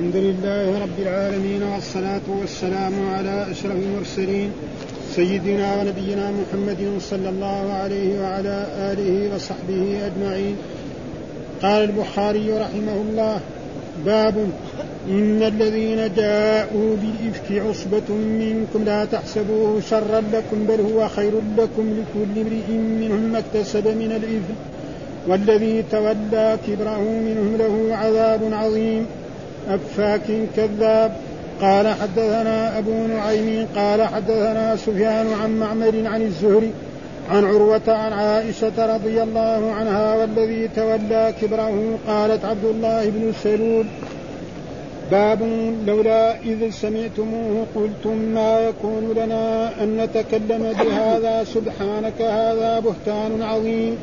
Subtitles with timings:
[0.00, 4.50] الحمد لله رب العالمين والصلاة والسلام على أشرف المرسلين
[5.16, 10.56] سيدنا ونبينا محمد صلى الله عليه وعلى آله وصحبه أجمعين.
[11.62, 13.40] قال البخاري رحمه الله
[14.06, 14.34] باب
[15.08, 22.40] إن الذين جاءوا بالإفك عصبة منكم لا تحسبوه شرا لكم بل هو خير لكم لكل
[22.40, 24.54] امرئ منهم ما اكتسب من الإثم
[25.28, 29.06] والذي تولى كبره منهم له عذاب عظيم.
[29.74, 31.12] أفاك كذاب.
[31.60, 36.70] قال حدثنا أبو نعيم قال حدثنا سفيان عن معمر عن الزهري
[37.30, 43.86] عن عروة عن عائشة رضي الله عنها والذي تولى كبره قالت عبد الله بن سلول
[45.10, 45.42] باب
[45.86, 53.96] لولا إذ سمعتموه قلتم ما يكون لنا أن نتكلم بهذا سبحانك هذا بهتان عظيم.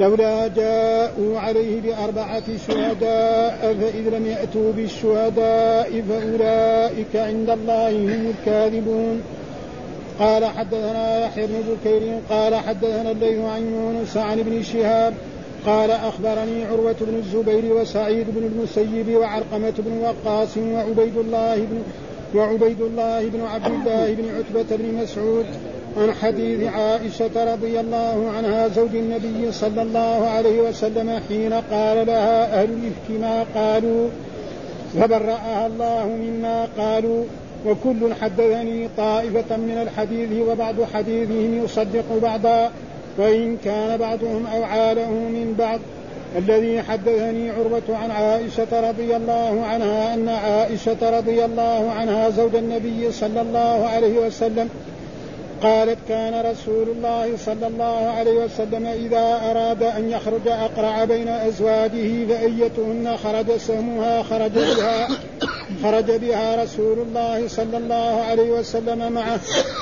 [0.00, 9.22] لولا جاءوا عليه بأربعة شهداء فإذ لم يأتوا بالشهداء فأولئك عند الله هم الكاذبون.
[10.18, 15.14] قال حدثنا يحيى بن بكير قال حدثنا الليث عن يونس عن ابن شهاب
[15.66, 21.82] قال أخبرني عروة بن الزبير وسعيد بن المسيب وعرقمة بن وقاص وعبيد الله بن
[22.34, 25.46] وعبيد الله بن عبد الله بن عتبة بن مسعود
[25.96, 32.62] عن حديث عائشة رضي الله عنها زوج النبي صلى الله عليه وسلم حين قال لها
[32.62, 34.08] أهل الإفك ما قالوا؟
[35.00, 37.24] فبرأها الله مما قالوا.
[37.66, 42.70] وكل حدثني طائفة من الحديث وبعض حديثهم يصدق بعضا
[43.18, 45.80] وإن كان بعضهم أوعى له من بعض.
[46.38, 53.12] الذي حدثني عروة عن عائشة رضي الله عنها أن عائشة رضي الله عنها زوج النبي
[53.12, 54.68] صلى الله عليه وسلم
[55.62, 62.26] قالت كان رسول الله صلى الله عليه وسلم إذا أراد أن يخرج أقرع بين أزواجه
[62.26, 65.08] فأيتهن خرج سهمها خرج بها
[65.82, 69.40] خرج بها رسول الله صلى الله عليه وسلم معه.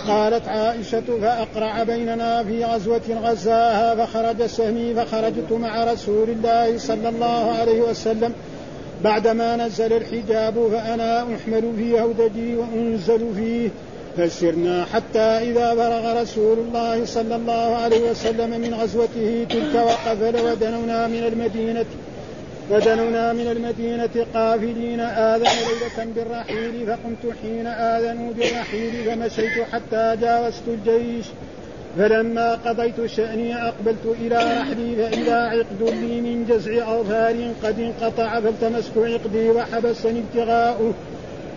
[0.09, 7.53] قالت عائشة فأقرع بيننا في غزوة غزاها فخرج سهمي فخرجت مع رسول الله صلى الله
[7.61, 8.33] عليه وسلم.
[9.05, 13.69] بعدما نزل الحجاب فأنا أحمل في هودجي وأنزل فيه.
[14.19, 21.06] فسرنا حتى إذا بلغ رسول الله صلى الله عليه وسلم من غزوته تلك وقفل ودنونا
[21.06, 21.84] من المدينة
[22.71, 31.27] ودنونا من المدينة قافلين آذن ليلة بالرحيل فقمت حين آذنوا بالرحيل فمشيت حتى جاوزت الجيش.
[31.99, 38.93] فلما قضيت شأني أقبلت إلى رحلي فإذا عقد لي من جزع أظهار قد انقطع فالتمست
[38.97, 40.95] عقدي وحبسني ابتغاؤه.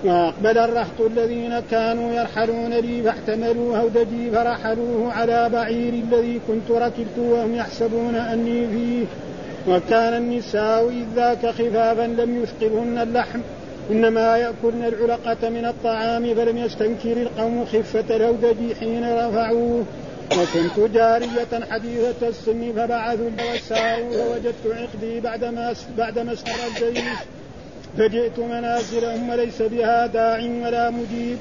[0.06, 7.56] وأقبل الرهط الذين كانوا يرحلون لي فاحتملوا هودجي فرحلوه على بعير الذي كنت ركبت وهم
[7.56, 9.06] يحسبون أني فيه.
[9.74, 13.40] وكان النساء إذ ذاك خفافا لم يثقلهن اللحم.
[13.92, 19.86] إنما يأكلن العلقة من الطعام فلم يستنكر القوم خفة الهودج حين رفعوه.
[20.32, 27.04] وكنت جارية حديثة السن فبعثوا وساروا فوجدت عقدي بعدما بعدما استر الجيش.
[27.98, 31.38] فجئت منازلهم وليس بها داع ولا مجيب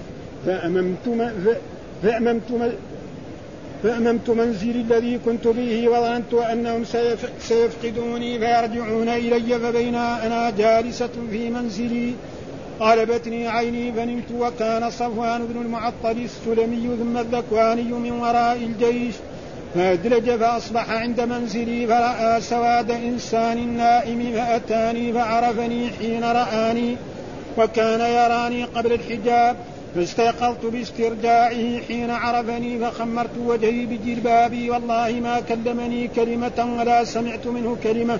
[0.47, 1.07] فأممت
[2.03, 2.73] فأممت
[3.83, 6.85] فأممت منزلي الذي كنت به وظننت أنهم
[7.41, 12.15] سيفقدوني فيرجعون إلي فبينا أنا جالسة في منزلي.
[12.81, 19.15] غلبتني عيني فنمت وكان صفوان بن المعطل السلمي ثم الذكواني من وراء الجيش.
[19.75, 26.97] فأدلج فأصبح عند منزلي فرأى سواد إنسان نائم فأتاني فعرفني حين رآني
[27.59, 29.57] وكان يراني قبل الحجاب
[29.95, 34.71] فاستيقظت باسترجاعه حين عرفني فخمرت وجهي بجلبابي.
[34.71, 38.19] والله ما كلمني كلمة ولا سمعت منه كلمة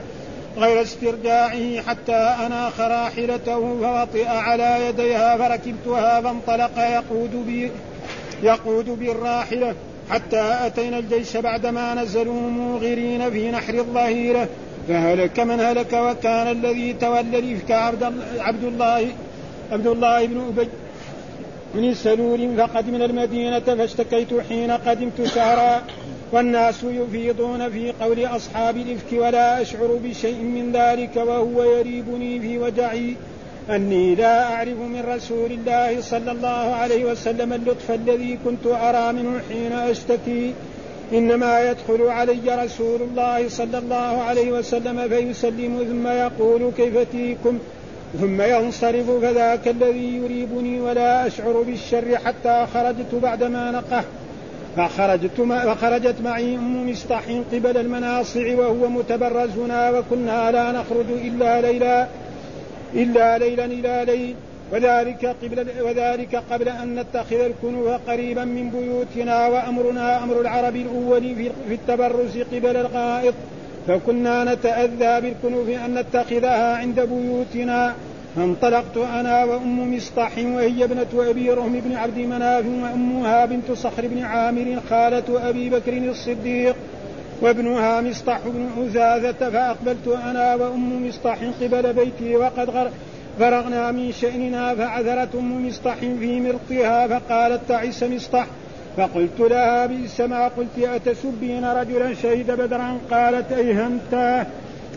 [0.59, 7.71] غير استرجاعه حتى أناخ راحلته فوطئ على يديها فركبتها فانطلق يقود بي
[8.43, 9.75] يقود بالراحلة.
[10.11, 14.49] حتى أتينا الجيش بعدما نزلوا موغرين في نحر الظهيرة
[14.89, 17.71] فهلك من هلك وكان الذي تولى الإفك
[18.39, 19.09] عبد الله
[19.73, 20.69] عبد الله بن أبي
[21.75, 25.83] من سلول فقدمنا المدينة فاشتكيت حين قدمت شهرا.
[26.33, 33.17] والناس يفيضون في قول أصحاب الإفك ولا أشعر بشيء من ذلك وهو يريبني في وجعي.
[33.71, 39.41] أني لا أعرف من رسول الله صلى الله عليه وسلم اللطف الذي كنت أرى منه
[39.49, 40.55] حين أشتكي.
[41.13, 47.59] إنما يدخل علي رسول الله صلى الله عليه وسلم فيسلم ثم يقول كيف تيكم
[48.21, 54.05] ثم ينصرف فذاك الذي يريبني ولا أشعر بالشر حتى خرجت بعدما نقه.
[54.77, 57.23] فخرجت فخرجت معي أم مصطح
[57.53, 62.07] قبل المناصع وهو متبرزنا وكنا لا نخرج إلا ليلا.
[62.95, 64.35] إلا ليلا إلى ليل.
[64.73, 71.35] وذلك قبل وذلك قبل أن نتخذ الكنوف قريبا من بيوتنا وأمرنا أمر العرب الأول
[71.69, 73.35] في التبرز قبل الغائط.
[73.89, 77.95] فكنا نتأذى بالكنوف أن نتخذها عند بيوتنا.
[78.37, 84.23] فانطلقت أنا وأم مصطح وهي ابنة أبي رهم بن عبد مناف وأمها بنت صخر بن
[84.23, 86.77] عامر خالة أبي بكر الصديق.
[87.43, 92.91] وابنها مصطح بن عزازة فأقبلت أنا وأم مصطح قبل بيتي وقد
[93.39, 98.47] فرغنا من شأننا فعثرت أم مصطح في مرقها فقالت تعس مصطح.
[98.97, 104.47] فقلت لها بئس ما قلت أتسبين رجلا شهد بدرا؟ قالت أيهمتاه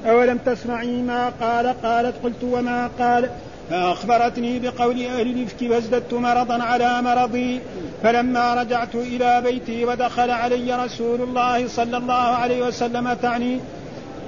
[0.05, 3.29] أولم تسمعي ما قال؟ قالت قلت وما قال؟
[3.69, 7.59] فأخبرتني بقول أهل الإفك فازددت مرضا على مرضي
[8.03, 13.59] فلما رجعت إلى بيتي ودخل علي رسول الله صلى الله عليه وسلم تعني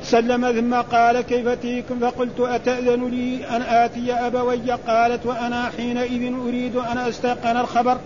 [0.04, 6.76] سلم ثم قال كيف تيكم فقلت أتأذن لي أن آتي أبوي؟ قالت وأنا حينئذ أريد
[6.76, 7.98] أن أستيقن الخبر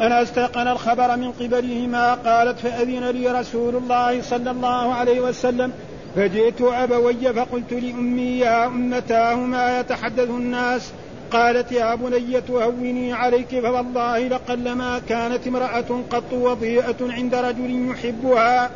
[0.00, 2.14] أنا أستيقن الخبر من قبلهما.
[2.14, 5.72] قالت فأذن لي رسول الله صلى الله عليه وسلم
[6.16, 10.90] فجئت أبوي فقلت لأمي يا أمتاه ما يتحدث الناس؟
[11.30, 18.70] قالت يا بني تهوني عليك فوالله لقلما كانت امرأة قط وضيئة عند رجل يحبها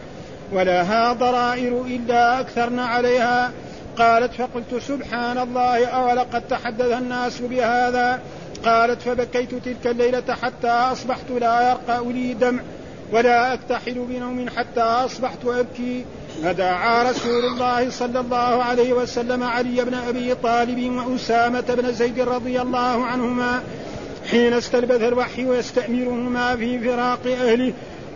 [0.52, 3.50] ولها ضرائر إلا أكثرن عليها.
[3.98, 8.20] قالت فقلت سبحان الله أولقد تحدث الناس بهذا؟
[8.64, 12.60] قالت فبكيت تلك الليلة حتى أصبحت لا يرقى لي دمع
[13.12, 16.04] ولا أكتحل بنوم حتى أصبحت أبكي.
[16.44, 22.60] فدعا رسول الله صلى الله عليه وسلم علي بن أبي طالب وأسامة بن زيد رضي
[22.60, 23.62] الله عنهما
[24.30, 27.72] حين استلبث الوحي ويستأمرهما في فراق أهله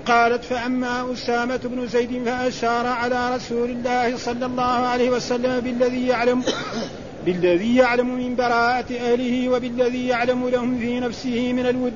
[0.07, 6.43] قالت فأما أسامة بن زيد فأشار على رسول الله صلى الله عليه وسلم بالذي يعلم
[7.27, 11.93] بالذي يعلم من براءة أهله وبالذي يعلم لهم في نفسه من الود.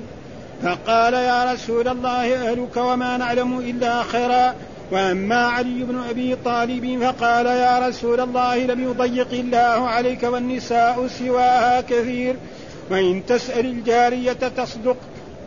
[0.63, 4.55] فقال يا رسول الله أهلك وما نعلم إلا خيرا.
[4.93, 11.81] وأما علي بن أبي طالب فقال يا رسول الله لم يضيق الله عليك والنساء سواها
[11.81, 12.37] كثير.
[12.91, 14.97] وإن تسأل الجارية تصدق.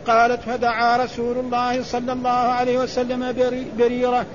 [0.06, 3.34] قالت فدعا رسول الله صلى الله عليه وسلم
[3.78, 4.26] بريرة.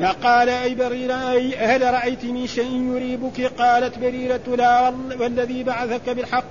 [0.00, 3.52] فقال أي بريرة؟ أي هل رايت من شيء يريبك?
[3.58, 6.44] قالت بريرة لا والذي بعثك بالحق.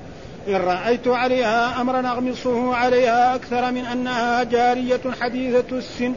[0.48, 6.13] إن رأيت عليها أمرا أغمصه عليها أكثر من أنها جارية حديثة السن.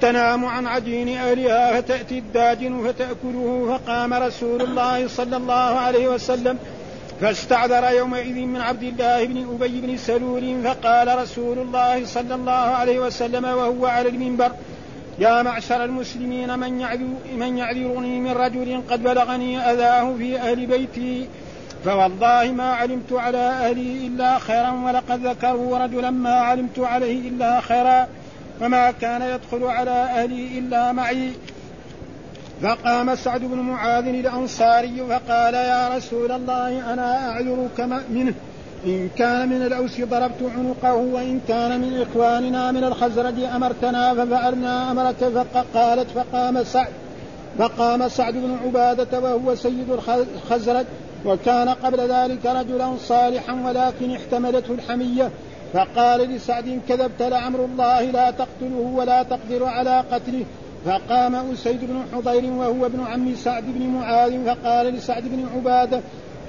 [0.00, 6.58] تنام عن عجين أهلها فتأتي الداجن فتأكله فقام رسول الله صلى الله عليه وسلم
[7.20, 12.98] فاستعذر يومئذ من عبد الله بن أبي بن سلول فقال رسول الله صلى الله عليه
[12.98, 14.52] وسلم وهو على المنبر
[15.18, 21.28] يا معشر المسلمين من يعذر من يعذرني من رجل قد بلغني أذاه في أهل بيتي؟
[21.84, 28.08] فوالله ما علمت على أهلي إلا خيرا ولقد ذكروا رجلا ما علمت عليه إلا خيرا.
[28.60, 31.30] وما كان يدخل على أهلي إلا معي.
[32.62, 37.80] فقام سعد بن معاذ الأنصاري فقال يا رسول الله أنا أعذرك
[38.10, 38.34] منه.
[38.86, 45.16] إن كان من الأوس ضربت عنقه وإن كان من إخواننا من الخزرج أمرتنا ففعلنا أمرك
[45.54, 46.88] فقالت فقام سعد
[47.58, 49.86] فقام سعد بن عبادة وهو سيد
[50.34, 50.86] الخزرج
[51.24, 55.30] وكان قبل ذلك رجلا صالحا ولكن احتملته الحمية
[55.74, 60.44] فقال لسعد كذبت لعمر الله لا تقتله ولا تقدر على قتله.
[60.84, 66.00] فقام أسيد بن حضير وهو ابن عم سعد بن معاذ فقال لسعد بن عبادة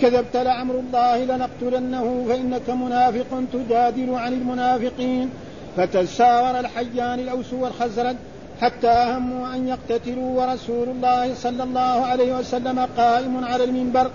[0.02, 5.30] كذبت لعمر الله لنقتلنه فإنك منافق تجادل عن المنافقين.
[5.78, 8.16] فتساور الحيان الأوس والخزرج
[8.62, 14.10] حتى هموا أن يقتتلوا ورسول الله صلى الله عليه وسلم قائم على المنبر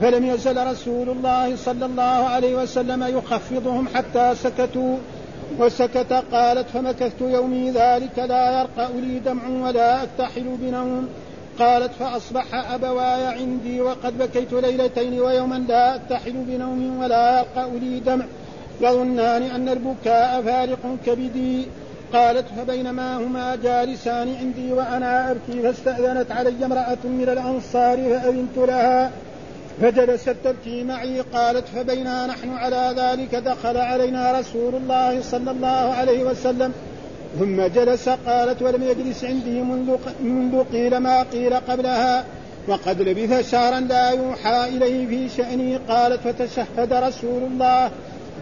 [0.00, 4.96] فلم يزل رسول الله صلى الله عليه وسلم يخفضهم حتى سكتوا.
[5.58, 11.08] وسكت قالت فمكثت يومي ذلك لا يرقى لي دمع ولا أكتحل بنوم.
[11.58, 18.24] قالت فأصبح أبواي عندي وقد بكيت ليلتين ويوما لا أكتحل بنوم ولا يرقى لي دمع.
[18.80, 21.66] يظنان أن البكاء فارق كبدي.
[22.12, 29.10] قالت فبينما هما جالسان عندي وأنا أبكي فاستأذنت علي امرأة من الأنصار فأذنت لها
[29.80, 36.24] فجلست تبكي معي قالت فبينا نحن على ذلك دخل علينا رسول الله صلى الله عليه
[36.24, 36.72] وسلم
[37.38, 42.24] ثم جلس قالت ولم يجلس عندي منذ, منذ قيل ما قيل قبلها
[42.68, 47.90] وقد لبث شهرا لا يوحى إليه في شأني قالت فتشهد رسول الله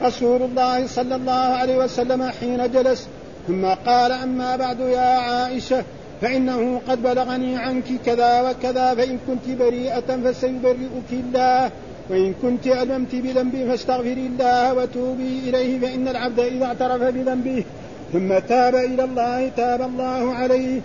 [0.03, 3.09] رسول الله صلى الله عليه وسلم حين جلس
[3.51, 5.85] ثم قال أما بعد يا عائشة
[6.21, 11.71] فإنه قد بلغني عنك كذا وكذا فإن كنت بريئة فسيبرئك الله
[12.11, 17.65] وإن كنت ألممت بذنب فاستغفري الله وتوبي إليه فإن العبد إذا اعترف بذنبه
[18.13, 20.81] ثم تاب إلى الله تاب الله عليه.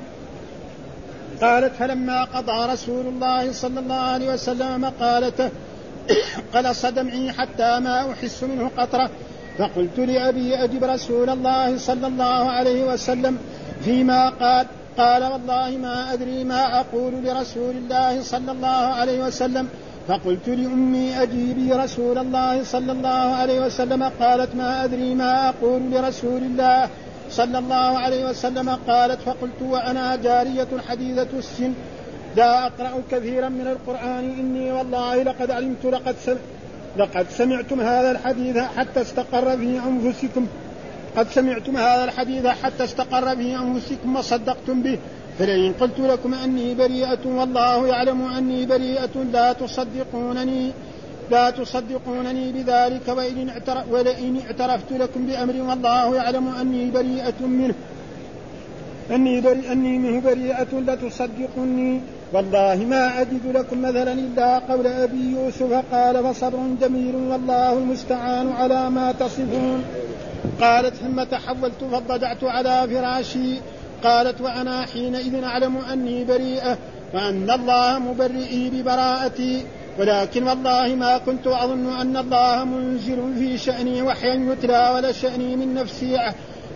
[1.41, 5.49] قالت فلما قضى رسول الله صلى الله عليه وسلم مقالته
[6.53, 9.09] قلص دمعي حتى ما أحس منه قطرة
[9.57, 13.37] فقلت لأبي أجب رسول الله صلى الله عليه وسلم
[13.85, 14.65] فيما قال
[14.97, 19.67] قال والله ما أدري ما أقول لرسول الله صلى الله عليه وسلم.
[20.07, 24.03] فقلت لأمي أجيبي رسول الله صلى الله عليه وسلم.
[24.03, 26.89] قالت ما أدري ما أقول لرسول الله
[27.31, 28.69] صلى الله عليه وسلم.
[28.69, 31.73] قالت فقلت وأنا جارية حديثة السن.
[32.35, 36.54] لا أقرأ كثيرا من القرآن إني والله لقد علمت لقد سمعت
[36.97, 40.47] لقد سمعتم هذا الحديث حتى استقر في أنفسكم.
[41.17, 44.97] قد سمعتم هذا الحديث حتى استقر في أنفسكم وصدقتم به.
[45.39, 50.71] فلئن قلت لكم أني بريئة والله يعلم أني بريئة لا تصدقونني
[51.31, 53.07] لا تصدقونني بذلك
[53.91, 57.73] ولئن اعترفت لكم بأمر والله يعلم أني بريئة منه.
[59.11, 59.39] أني
[59.71, 62.01] أني منه بريئة لتصدقني
[62.33, 68.89] والله ما أجد لكم مثلا إلا قول أبي يوسف قال فصبر جميل والله المستعان على
[68.89, 69.83] ما تصفون.
[70.61, 73.59] قالت ثم تحولت فاضطجعت على فراشي.
[74.03, 76.77] قالت وأنا حينئذ أعلم أني بريئة
[77.13, 79.65] وأن الله مبرئي ببراءتي.
[79.99, 85.73] ولكن والله ما كنت أظن أن الله منزل في شأني وحيا يتلى ولا شأني من
[85.73, 86.17] نفسي.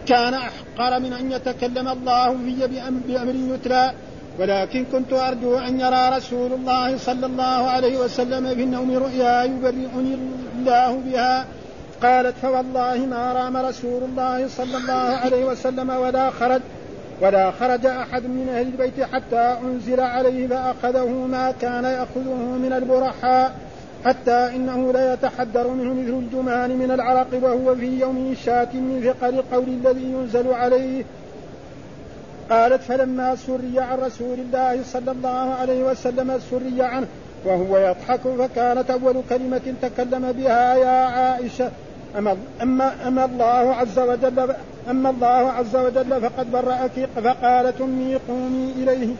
[0.06, 2.68] كان أحقر من أن يتكلم الله في
[3.08, 3.92] بأمر يتلى.
[4.40, 10.18] ولكن كنت أرجو أن يرى رسول الله صلى الله عليه وسلم في النوم رؤيا يبرئني
[10.56, 11.46] الله بها.
[12.02, 16.62] قالت فوالله ما رام رسول الله صلى الله عليه وسلم ولا خرج
[17.22, 23.56] ولا خرج أحد من أهل البيت حتى أنزل عليه فأخذه ما كان يأخذه من البرحاء
[24.06, 29.34] حتى إنه لا يتحدر منه مثل الجمان من العرق وهو في يوم شاك من ثقل
[29.34, 31.04] القول الذي ينزل عليه.
[32.50, 37.08] قالت فلما سري عن رسول الله صلى الله عليه وسلم سري عنه
[37.46, 41.72] وهو يضحك فكانت أول كلمة تكلم بها يا عائشة.
[42.18, 44.56] أما, أما, أما الله عز وجل
[44.90, 49.16] أما الله عز وجل فقد برأك فقالت أمي قومي إليه.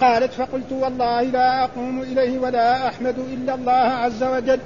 [0.00, 4.58] قالت فقلت والله لا أقوم إليه ولا أحمد إلا الله عز وجل.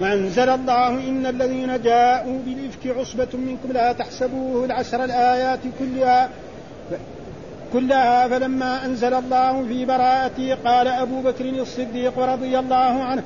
[0.00, 6.28] وأنزل الله إن الذين جاءوا بالإفك عصبة منكم لا تحسبوه العشر الآيات كلها.
[7.72, 13.22] كلها فلما أنزل الله في براءته قال أبو بكر الصديق رضي الله عنه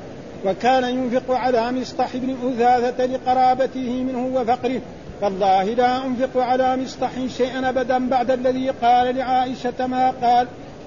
[0.46, 4.80] وكان ينفق على مصطح بن أثاثة لقرابته منه وفقره.
[5.22, 10.46] والله لا أنفق على مصطح شيئا أبدا بعد الذي قال لعائشة ما قال.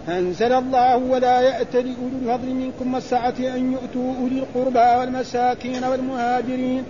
[0.09, 6.83] أنزل الله ولا يأت لأولي الفضل منكم والسعة أن يؤتوا أولي القربى والمساكين والمهاجرين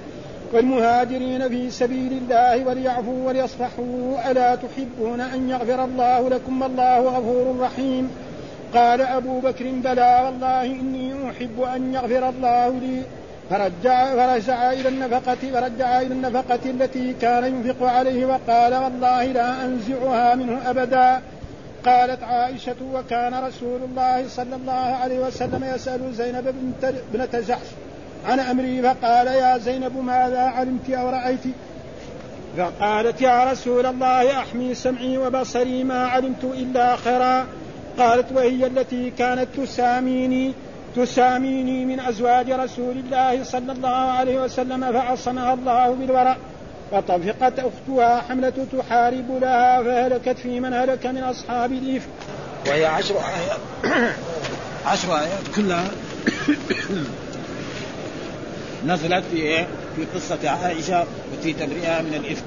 [0.53, 4.31] والمهاجرين في سبيل الله وليعفوا وليصفحوا.
[4.31, 8.09] ألا تحبون أن يغفر الله لكم؟ والله غفور رحيم.
[8.73, 13.01] قال أبو بكر بلى والله إني أحب أن يغفر الله لي.
[13.49, 20.35] فرجع فرجع إلى النفقة فرجع إلى النفقة التي كان ينفق عليه وقال والله لا أنزعها
[20.35, 21.21] منه أبدا.
[21.85, 26.55] قالت عائشة وكان رسول الله صلى الله عليه وسلم يسأل زينب
[27.13, 27.67] بنت جحش
[28.25, 31.39] عن أمري فقال يا زينب ماذا علمت أو رأيت؟
[32.57, 37.45] فقالت يا رسول الله أحمي سمعي وبصري ما علمت إلا خيرا.
[37.99, 40.53] قالت وهي التي كانت تساميني
[40.95, 46.37] تساميني من أزواج رسول الله صلى الله عليه وسلم فعصمها الله بالورع.
[46.93, 52.09] فطفقت أختها حملة تحارب لها فهلكت في من هلك من أصحاب الإفك
[52.67, 53.59] وهي عشر آيات.
[54.85, 55.85] عشر آيات كلها
[58.87, 62.43] نزلت في إيه؟ في قصة عائشة وفي تبرئها من الإفك.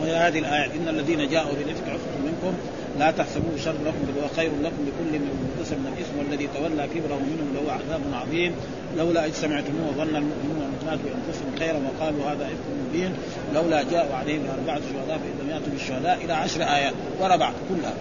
[0.00, 2.54] وهي هذه الآيات إن الذين جاءوا بالإفك عصبة منكم.
[2.98, 5.30] لا تحسبوه شر لكم بل هو خير لكم لكل من
[5.70, 8.54] من الإثم والذي تولى كبره منهم له عذاب عظيم.
[8.98, 13.12] لولا إذ سمعتموه ظن المؤمنون والمؤمنات بأنفسهم خيرا وقالوا هذا إفك مبين.
[13.54, 17.94] لولا جاءوا عليهم أربعة شهداء فان لم يأتوا بالشهداء إلى عشر آيات ورا بعض كلها.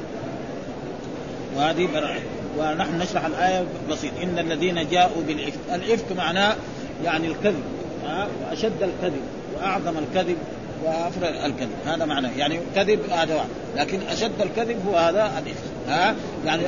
[1.55, 2.21] وهذه براءة
[2.57, 4.11] ونحن نشرح الآية بسيط.
[4.23, 6.55] إن الذين جاءوا بالإفك الإفك معناه
[7.03, 7.63] يعني الكذب
[8.43, 9.21] وأشد الكذب
[9.55, 10.37] وأعظم الكذب
[10.83, 11.75] وأفرغ الكذب.
[11.85, 12.31] هذا معناه.
[12.37, 13.49] يعني كذب هذا واحد.
[13.75, 16.63] لكن أشد الكذب هو هذا الاثم ها؟ يعني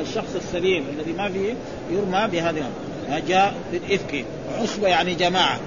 [0.00, 1.54] الشخص السليم الذي ما فيه
[1.90, 2.64] يرمى بهذه
[3.28, 4.24] جاء بالافك
[4.60, 5.60] عصبة يعني جماعة.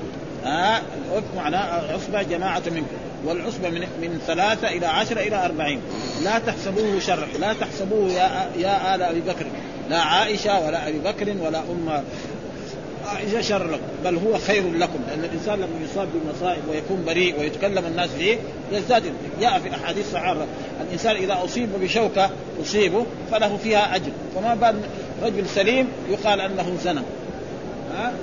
[0.46, 2.98] ها الافك معناه عصبة جماعة منكم.
[3.26, 5.82] والعصبة من من ثلاثة إلى عشرة إلى أربعين.
[6.24, 9.46] لا تحسبوه شر لا تحسبوه يا يا آل أبي بكر.
[9.90, 12.04] لا عائشة ولا أبي بكر ولا أم
[13.08, 13.84] عائشة شر لكم.
[14.04, 15.00] بل هو خير لكم.
[15.08, 18.38] لأن الإنسان لما يصاب بمصائب ويكون بريء ويتكلم الناس فيه
[18.72, 19.04] يزداد.
[19.42, 20.46] جاء في الأحاديث الصحيحه
[20.88, 22.30] الإنسان إذا أصيب بشوكة
[22.64, 24.12] تصيبه فله فيها أجر.
[24.36, 24.82] فما بال
[25.24, 27.02] رجل سليم يقال أنه زنى.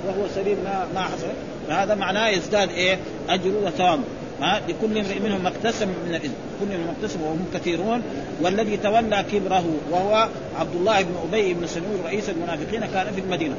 [0.07, 1.27] وهو سليم ما ما حصل.
[1.67, 4.03] فهذا معناه يزداد إيه؟ اجره وثوابه
[4.41, 8.01] ها؟ لكل امرئ منهم ما اكتسب من الاثم كل منهم اكتسب وهم كثيرون.
[8.41, 10.27] والذي تولى كبره وهو
[10.59, 13.55] عبد الله بن أبي بن سلول رئيس المنافقين كان في المدينة.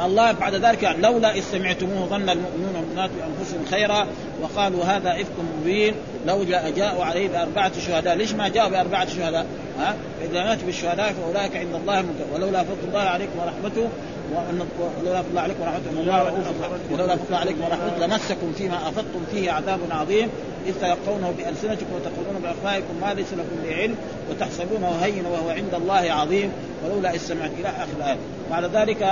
[0.00, 4.06] الله بعد ذلك لولا إذ سمعتموه ظن المؤمنون والمؤمنات بأنفسهم خيرا
[4.42, 5.94] وقالوا هذا إفك مبين.
[6.26, 8.14] لو جاء جاءوا عليه بأربعة شهداء.
[8.14, 9.46] ليش ما جاءوا بأربعة شهداء؟
[9.78, 9.94] ها؟
[10.30, 13.88] إذا ماتوا بالشهداء فأولئك عند الله ولولا فضل الله عليكم ورحمته
[14.32, 16.44] ولولا فضل الله عليكم ورحمته الله
[16.92, 20.28] ولولا فضل عليكم ورحمته لمسكم فيما أفضتم فيه عذاب عظيم.
[20.66, 23.96] إذ تلقونه بألسنتكم وتقولون بأفواهكم ما ليس لكم به علم
[24.30, 26.52] وتحسبونه هينا وهو عند الله عظيم.
[26.84, 28.18] ولولا إذ سمعت إلى آخر الآية.
[28.50, 29.02] بعد ذلك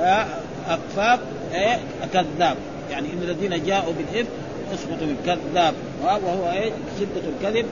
[0.00, 0.26] آه،
[0.68, 1.20] أكفاف
[1.54, 1.78] إيه
[2.12, 2.56] كذاب.
[2.90, 4.28] يعني إن الذين جاءوا بالإفك
[4.74, 6.70] اثبتوا كذاب وهو إيه
[7.00, 7.66] شدة الكذب.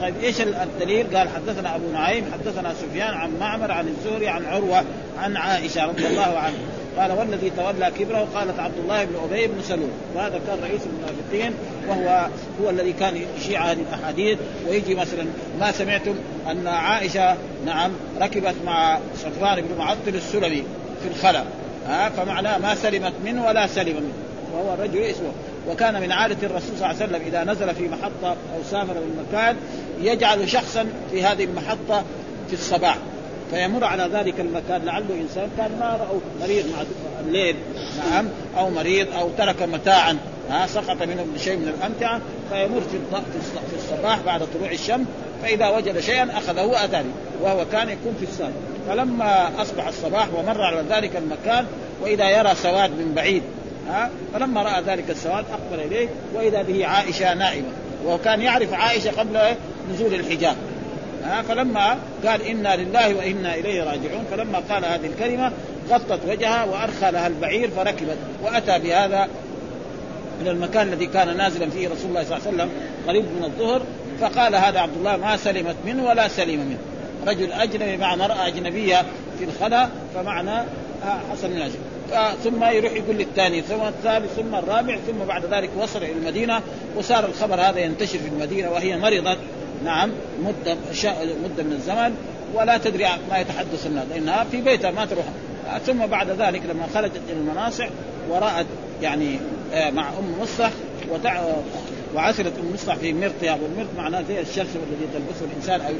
[0.00, 4.84] طيب إيش الدليل؟ قال حدثنا أبو نعيم حدثنا سفيان عن معمر عن الزهري عن عروة
[5.18, 6.58] عن عائشة رضي الله عنها.
[6.98, 9.90] قال والذي تولى كبره قالت عبد الله بن أبي بن سلول.
[10.14, 11.54] وهذا كان رئيس المنافقين
[11.88, 12.28] وهو
[12.62, 14.38] هو الذي كان يشيع هذه الأحاديث.
[14.68, 15.24] ويجي مثلا
[15.60, 16.14] ما سمعتم
[16.50, 17.90] أن عائشة نعم
[18.20, 20.64] ركبت مع صفوان بن معطل السلمي
[21.02, 21.44] في الخلا.
[21.88, 24.12] ها فمعناه ما سلمت منه ولا سلم منه
[24.52, 25.30] وهو الرجل اسمه
[25.68, 29.26] وكان من عادة الرسول صلى الله عليه وسلم إذا نزل في محطة أو سافر من
[29.28, 29.56] مكان
[30.00, 32.04] يجعل شخصا في هذه المحطة
[32.48, 32.96] في الصباح.
[33.50, 34.84] فيمر على ذلك المكان.
[34.84, 36.84] لعله إنسان كان ما راوا مريض مع
[37.20, 37.56] الليل.
[38.10, 38.28] نعم.
[38.58, 40.18] أو مريض أو ترك متاعا.
[40.50, 42.20] ها سقط منه شيء من الأمتعة.
[42.50, 42.98] فيمر في
[43.32, 45.06] في الصباح بعد طلوع الشمس.
[45.42, 47.10] فإذا وجد شيئا أخذه وأتاني.
[47.42, 51.66] وهو كان يكون في السابق فلما أصبح الصباح ومر على ذلك المكان
[52.02, 53.42] وإذا يرى سواد من بعيد
[53.90, 57.68] ها فلما رأى ذلك السواد أقبل إليه وإذا به عائشة نائمة
[58.06, 59.38] وكان يعرف عائشة قبل
[59.92, 60.56] نزول الحجاب.
[61.24, 65.52] ها فلما قال إنا لله وإنا إليه راجعون فلما قال هذه الكلمة
[65.90, 69.28] غطت وجهها وأرخى لها البعير فركبت وأتى بهذا
[70.40, 72.70] من المكان الذي كان نازلا فيه رسول الله صلى الله عليه وسلم
[73.08, 73.82] قريب من الظهر
[74.20, 76.78] فقال هذا عبد الله ما سلمت منه ولا سلم منه.
[77.26, 79.02] رجل أجنبي مع مراه أجنبية
[79.38, 80.66] في الخلا فمعنى
[81.32, 81.62] حصل من
[82.44, 86.62] ثم يروح يقول للثاني ثم الثالث ثم الرابع ثم بعد ذلك وصل إلى المدينة
[86.96, 89.38] وصار الخبر هذا ينتشر في المدينة وهي مرضت
[89.84, 90.10] نعم
[90.42, 90.76] مدة
[91.44, 92.16] مدة من الزمن
[92.54, 95.24] ولا تدري ما يتحدث الناس لأنها في بيتها ما تروح.
[95.86, 97.88] ثم بعد ذلك لما خرجت إلى المناصع
[98.28, 98.66] ورأت
[99.02, 99.38] يعني
[99.72, 100.70] آه، مع أم مصح.
[102.14, 105.92] وعثرت أم مصح في مرطها والمرط معناه زي الشرف الذي تلبسه الإنسان أو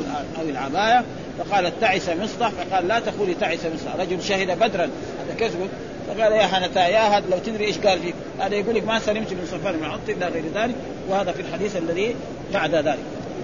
[0.42, 1.04] أو العباية
[1.38, 4.84] فقالت تعس مصطح فقال لا تقولي تعس مصطح رجل شهد بدرا.
[4.84, 5.68] هذا كذب
[6.10, 9.32] فقال يا حنتا يا هذا لو تدري إيش قال فيك هذا يقول لك ما سلمت
[9.32, 10.74] من صفان من عطف إلى غير ذلك
[11.08, 12.16] وهذا في الحديث الذي
[12.52, 12.98] بعد ذلك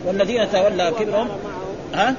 [0.05, 1.29] والذين تولى كبرهم
[1.95, 2.15] ها؟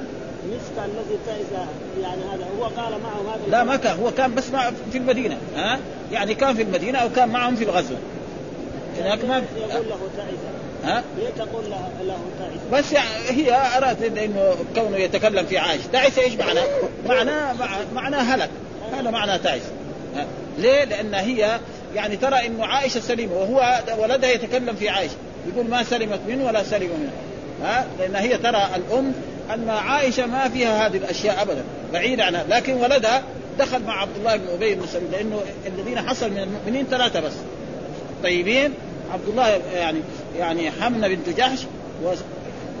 [0.46, 1.66] مسك الذي تعز
[2.02, 5.36] يعني هذا هو قال معهم هذا لا ما كان هو كان بس مع في المدينة
[5.56, 5.78] ها
[6.12, 7.94] يعني كان في المدينة أو كان معهم في الغزو
[8.98, 10.38] هناك ما يقول له تعز
[10.84, 11.88] ها؟ ليه تقول له؟
[12.72, 12.94] بس
[13.28, 16.64] هي أرادت انه كونه يتكلم في عائشه، تعس إيش معناه؟
[17.06, 17.54] معناه
[17.94, 18.50] معناه هلك،
[18.92, 19.62] هذا معناه تعس.
[20.58, 21.60] ليه؟ لأن هي
[21.94, 25.14] يعني ترى إنه عائشة سليمة وهو ولدها يتكلم في عائشة،
[25.52, 27.12] يقول ما سلمت منه ولا سلم منه.
[27.62, 29.12] ها؟ لأن هي ترى الأم
[29.54, 33.22] أن عائشة ما فيها هذه الأشياء ابدا، بعيده عنها، لكن ولدها
[33.58, 37.32] دخل مع عبد الله بن أبي بن سلول لأنه الذين حصل من المؤمنين ثلاثة بس.
[38.22, 38.74] طيبين
[39.12, 40.00] عبد الله يعني
[40.38, 41.58] يعني حمنة بنت جحش
[42.04, 42.08] و,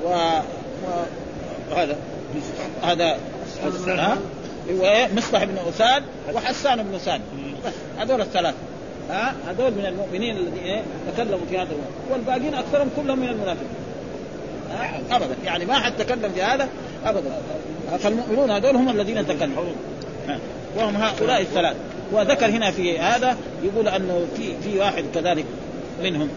[0.04, 0.40] و...
[1.70, 1.96] وهذا
[2.82, 3.18] هذا
[4.68, 6.02] إيه مصلح بن اساد
[6.34, 7.20] وحسان بن اساد
[7.66, 8.56] بس هذول الثلاثه
[9.10, 12.10] ها؟ هذول من المؤمنين الذين إيه؟ تكلموا في هذا الوقت.
[12.10, 13.68] والباقين أكثرهم كلهم من المنافقين.
[15.10, 15.36] ابدا.
[15.44, 16.68] يعني ما حد تكلم في هذا
[17.04, 17.30] ابدا.
[17.98, 19.64] فالمؤمنون هذول هم الذين تكلموا.
[20.76, 21.76] وهم هؤلاء الثلاث.
[22.12, 25.44] وذكر هنا في هذا يقول أنه في في واحد كذلك
[26.02, 26.28] منهم.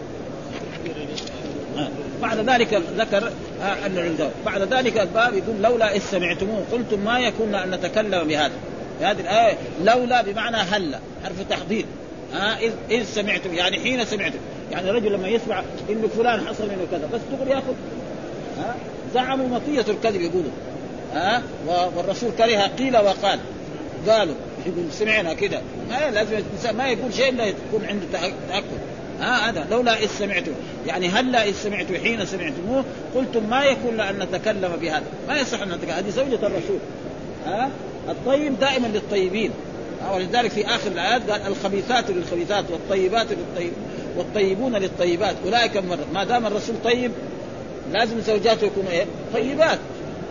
[2.22, 3.32] بعد ذلك ذكر
[3.86, 8.52] ان عنده بعد ذلك الباب يقول لولا إذ سمعتموه قلتم ما يكون أن نتكلم بهذا.
[9.04, 11.84] هذه الآية لولا بمعنى هلا حرف تحضير.
[12.32, 14.38] ها إذ إذ سمعتم يعني حين سمعتم.
[14.72, 17.74] يعني الرجل لما يسمع انه فلان حصل منه كذا بس تقول يأخذ.
[18.58, 18.74] ها
[19.14, 20.50] زعموا مطية الكذب يقولوا.
[21.14, 21.42] ها
[21.96, 23.38] والرسول كره قيل وقال.
[24.08, 24.34] قالوا
[24.66, 26.42] يقول سمعنا كذا ما لازم
[26.76, 28.06] ما يقول شيء إلا يكون عنده
[28.48, 28.64] تأكد.
[29.20, 30.52] ها هذا لولا إذ سمعتم.
[30.86, 32.84] يعني هلا إذ سمعتم حين سمعتموه
[33.14, 35.04] قلتم ما يكون أن نتكلم بهذا.
[35.28, 35.90] ما يصح أن نتكلم.
[35.90, 36.78] هذه زوجة الرسول.
[37.46, 37.70] ها؟
[38.08, 39.50] الطيب دائما للطيبين.
[40.14, 43.72] ولذلك في آخر الآيات قال الخبيثات للخبيثات والطيبات للطيب
[44.16, 45.36] والطيبون للطيبات.
[45.44, 45.82] أولئك
[46.14, 47.12] ما دام الرسول طيب
[47.92, 49.78] لازم زوجاته يكونوا إيه؟ طيبات.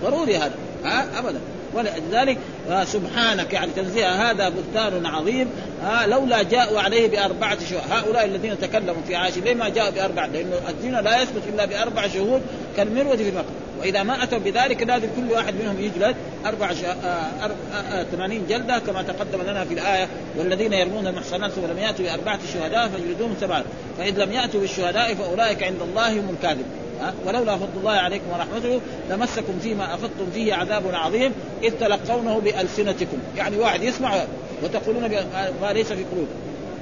[0.03, 0.53] ضروري هذا.
[0.85, 1.39] ها؟ ابدا.
[1.73, 2.37] ولذلك
[2.69, 5.47] آه سبحانك يعني تنزيه هذا بهتان عظيم.
[5.85, 10.27] آه لولا جاءوا عليه بأربعة شهود هؤلاء الذين تكلموا في عائشة ليه ما جاءوا بأربعة؟
[10.27, 12.41] لأنه الدين لا يثبت إلا بأربع شهود
[12.77, 13.45] كالمروة في المقر
[13.81, 16.15] وإذا ما أتوا بذلك لازم كل واحد منهم يجلد
[16.45, 16.83] أربع ش...
[16.83, 22.89] آه 80 جلدة كما تقدم لنا في الآية والذين يرمون المحصنات ولم يأتوا بأربعة شهداء
[22.89, 23.63] فيجلدون سبعة.
[23.97, 26.65] فإذ لم يأتوا بالشهداء فأولئك عند الله هم الكاذب
[27.25, 31.31] ولولا فضل الله عليكم ورحمته لمسكم فيما أفضتم فيه عذاب عظيم
[31.63, 34.23] إذ تلقونه بألسنتكم، يعني واحد يسمع
[34.63, 35.09] وتقولون
[35.61, 36.27] ما ليس في قلوب.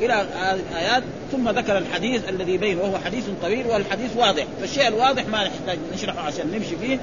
[0.02, 5.44] إلى الايات ثم ذكر الحديث الذي بينه وهو حديث طويل والحديث واضح، فالشيء الواضح ما
[5.44, 7.00] نحتاج نشرحه عشان نمشي فيه.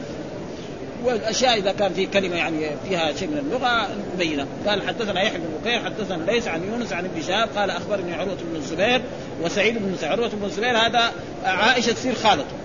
[1.05, 5.45] والأشياء إذا كان في كلمة يعني فيها شيء من اللغة نبينها، قال حدثنا يحيى بن
[5.63, 9.03] بكير حدثنا ليس عن يونس عن ابن شهاب قال أخبرني عروة بن الزبير
[9.43, 11.13] وسعيد بن عروة بن الزبير هذا
[11.45, 12.57] عائشة تصير خالته.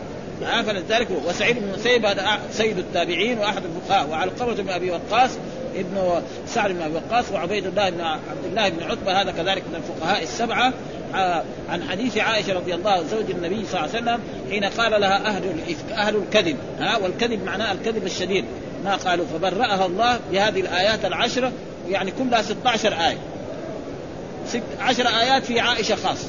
[0.65, 4.09] فلذلك وسعيد بن المسيب هذا سيد التابعين وأحد الفقهاء.
[4.09, 5.29] وعلقمة بن أبي وقاص
[5.75, 9.75] ابن سعد بن أبي وقاص وعبيد الله بن عبد الله بن عتبة هذا كذلك من
[9.75, 10.73] الفقهاء السبعة
[11.15, 15.01] آه عن حديث عائشة رضي الله عنها زوج النبي صلى الله عليه وسلم حين قال
[15.01, 18.45] لها أهل الافك أهل الكذب ها والكذب معناه الكذب الشديد
[18.83, 21.51] ما قالوا فبرأها الله بهذه الآيات العشرة
[21.89, 23.17] يعني كلها 16 آية.
[24.47, 26.25] ست عشر آيات في عائشة خاص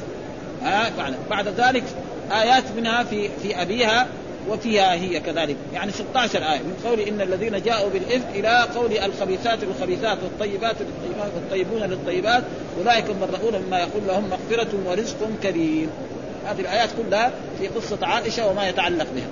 [0.62, 0.92] ها
[1.30, 1.84] بعد ذلك
[2.32, 4.06] آيات منها في في أبيها
[4.48, 5.56] وفيها هي كذلك.
[5.72, 6.58] يعني 16 آية.
[6.58, 12.44] من قول إن الذين جاءوا بالإفك إلى قول الخبيثات للخبيثات والطيبات للطيبات والطيبون للطيبات
[12.78, 15.90] أولئك المبرؤون مما يقول لهم مغفرة ورزق كريم.
[16.46, 19.28] هذه الآيات كلها في قصة عائشة وما يتعلق بها.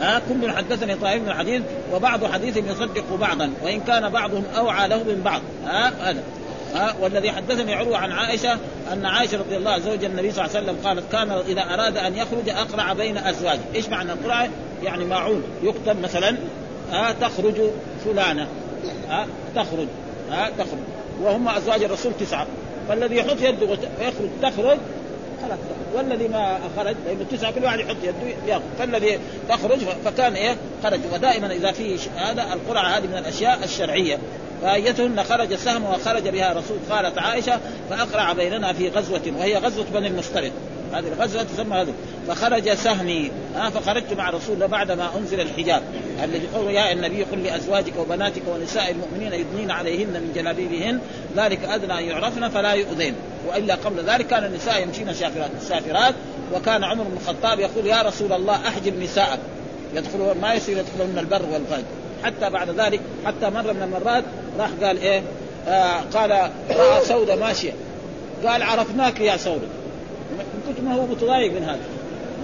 [0.00, 5.02] ها كل حدثني طائف من الحديث وبعض حديث يصدق بعضا وإن كان بعضهم أوعى له
[5.02, 5.42] من بعض.
[5.64, 6.22] ها هذا.
[6.74, 8.58] ها والذي حدثني عروة عن عائشة
[8.92, 12.16] أن عائشة رضي الله زوج النبي صلى الله عليه وسلم قالت كان إذا أراد أن
[12.16, 14.48] يخرج أقرع بين أزواجه، إيش معنى القرعه؟
[14.82, 16.36] يعني ماعون يكتب مثلا
[16.92, 17.54] ها تخرج
[18.04, 18.46] فلانة.
[19.08, 19.86] ها تخرج.
[20.30, 20.78] ها تخرج.
[21.22, 22.46] وهم أزواج الرسول تسعة.
[22.88, 24.78] فالذي يحط يده ويخرج تخرج
[25.42, 25.58] خلاص.
[25.94, 28.62] والذي ما خرج لأنه تسعة كل واحد يحط يده ياخذ.
[28.78, 31.00] فالذي تخرج فكان إيه؟ خرج.
[31.12, 34.18] ودائما إذا في هذا القرعة هذه من الأشياء الشرعية.
[34.64, 40.06] فأيتهن خرج سهم وخرج بها رسول قالت عائشة فأقرع بيننا في غزوة وهي غزوة بني
[40.06, 40.52] المصطلق
[40.92, 41.92] هذه الغزوة تسمى هذه.
[42.28, 45.82] فخرج سهمي ها فخرجت مع رسول الله بعد ما أنزل الحجاب.
[46.24, 51.00] الذي قول يا النبي قل لأزواجك وبناتك ونساء المؤمنين يدنين عليهن من جلابيبهن.
[51.36, 53.14] ذلك أدنى أن يعرفن فلا يؤذين.
[53.48, 56.14] وإلا قبل ذلك كان النساء يمشين شافرات سافرات.
[56.54, 59.38] وكان عمر بن الخطاب يقول يا رسول الله أحجب نساءك.
[59.94, 61.84] يدخلون ما يصير يدخلون البر والفجر
[62.24, 64.24] حتى بعد ذلك حتى مره من المرات
[64.58, 65.22] راح قال إيه؟
[65.68, 66.30] آه قال
[66.70, 67.72] راى سودة ماشية.
[68.46, 69.66] قال عرفناك يا سودة.
[70.38, 71.80] من كنت ما هو متضايق من هذا.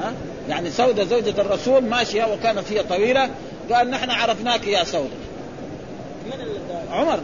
[0.02, 0.12] ها؟
[0.48, 3.30] يعني سودة زوجة الرسول ماشية وكانت هي طويلة.
[3.72, 5.10] قال نحن عرفناك يا سودة.
[6.90, 7.20] عمر.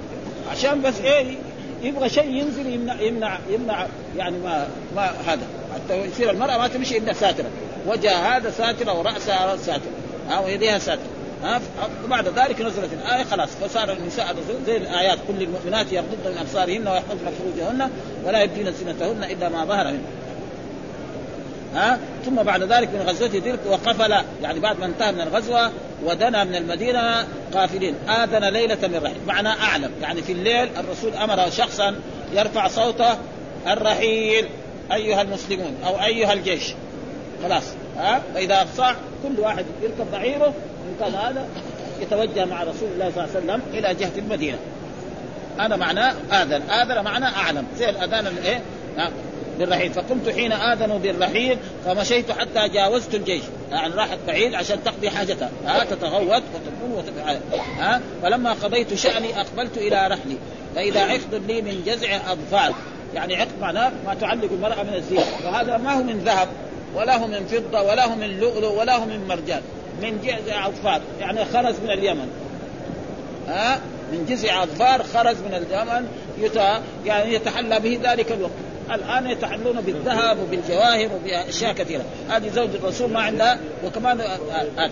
[0.51, 1.37] عشان بس إيه
[1.83, 5.47] يبغى شيء ينزل يمنع يمنع يمنع يعني ما ما هذا.
[5.75, 7.51] حتى يصير المرأة ما تمشي إلا ساترة.
[7.87, 9.91] وجه هذا ساترة ورأسها ساترة.
[10.29, 11.16] ها ويديها ساترة.
[11.43, 11.61] ها؟
[12.05, 13.49] وبعد ذلك نزلت الآية خلاص.
[13.49, 17.91] فصار النساء زي الآيات كل المؤمنات يغضضن من أبصارهن ويحفظن فروجهن
[18.25, 20.03] ولا يبدين زينتهن إلا ما ظهر منه
[21.75, 25.71] ها؟ ثم بعد ذلك من غزوة تلك وقفل يعني بعد ما انتهى من الغزوة
[26.05, 27.95] ودنا من المدينة قافلين.
[28.09, 29.17] آذن ليلة من رحيل.
[29.27, 29.91] معنى أعلم.
[30.03, 31.95] يعني في الليل الرسول أمر شخصا
[32.33, 33.17] يرفع صوته
[33.67, 34.49] الرحيل
[34.93, 36.75] أيها المسلمون أو أيها الجيش.
[37.43, 37.65] خلاص.
[37.97, 40.55] ها؟ فإذا صاح كل واحد يركب بعيره
[41.01, 41.47] كان هذا
[42.01, 44.59] يتوجه مع رسول الله صلى الله عليه وسلم إلى جهة المدينة.
[45.59, 46.63] هذا معناه آذن.
[46.63, 47.67] آذن معناه أعلم.
[47.79, 48.63] زي الأذان الإيه
[49.59, 49.93] بالرحيل.
[49.93, 53.43] فقمت حين آذنوا بالرحيل فمشيت حتى جاوزت الجيش.
[53.71, 55.51] يعني راحت بعيد عشان تقضي حاجتها.
[55.67, 57.41] ها؟ تتغوط وتقوم وتفعل
[57.79, 60.37] ها؟ فلما قضيت شأني أقبلت إلى رحلي.
[60.75, 62.75] فإذا عقد لي من جزع أظفار
[63.15, 65.25] يعني عقد معناه ما تعلق المرأة من الزينة.
[65.45, 66.49] وهذا ما هو من ذهب
[66.95, 69.63] ولا هو من فضة ولا هو من لؤلؤ ولا هو من مرجان.
[70.03, 72.29] من جزع أظفار يعني خرج من اليمن.
[73.49, 73.81] ها؟
[74.13, 76.57] من جزع أظفار خرج من اليمن يت...
[77.07, 78.53] يعني يتحلى به ذلك الوقت.
[78.93, 82.05] الآن يتحلون بالذهب وبالجواهر وباشياء كثيرة.
[82.29, 84.21] هذه زوج الرسول ما عندها وكمان
[84.77, 84.91] هذا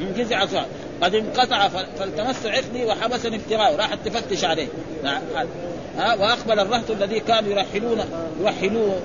[0.00, 0.66] من جزع أظفار.
[1.02, 4.66] قد انقطع فالتمس عقلي وحبسني ابتغاء راحت تفتش عليه.
[5.04, 7.98] ها؟ وأقبل الرهط الذي كانوا يرحلون
[8.40, 9.00] يرحلون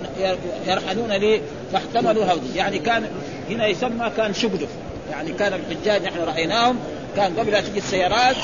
[0.67, 1.41] يرحلون لي
[1.73, 3.07] فاحتملوا هودي يعني كان
[3.49, 4.69] هنا يسمى كان شقدف
[5.11, 6.79] يعني كان الحجاج نحن رأيناهم
[7.15, 8.35] كان قبل لا تجي السيارات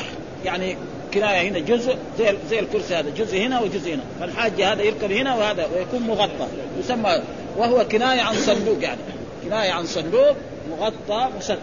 [0.44, 0.76] يعني
[1.14, 4.02] كناية هنا جزء زي زي الكرسي هذا جزء هنا وجزء هنا.
[4.20, 6.46] فالحاج هذا يركب هنا وهذا ويكون مغطى
[6.80, 7.22] يسمى
[7.56, 9.00] وهو كناية عن صندوق يعني.
[9.44, 10.36] كناية عن صندوق
[10.70, 11.58] مغطى مستر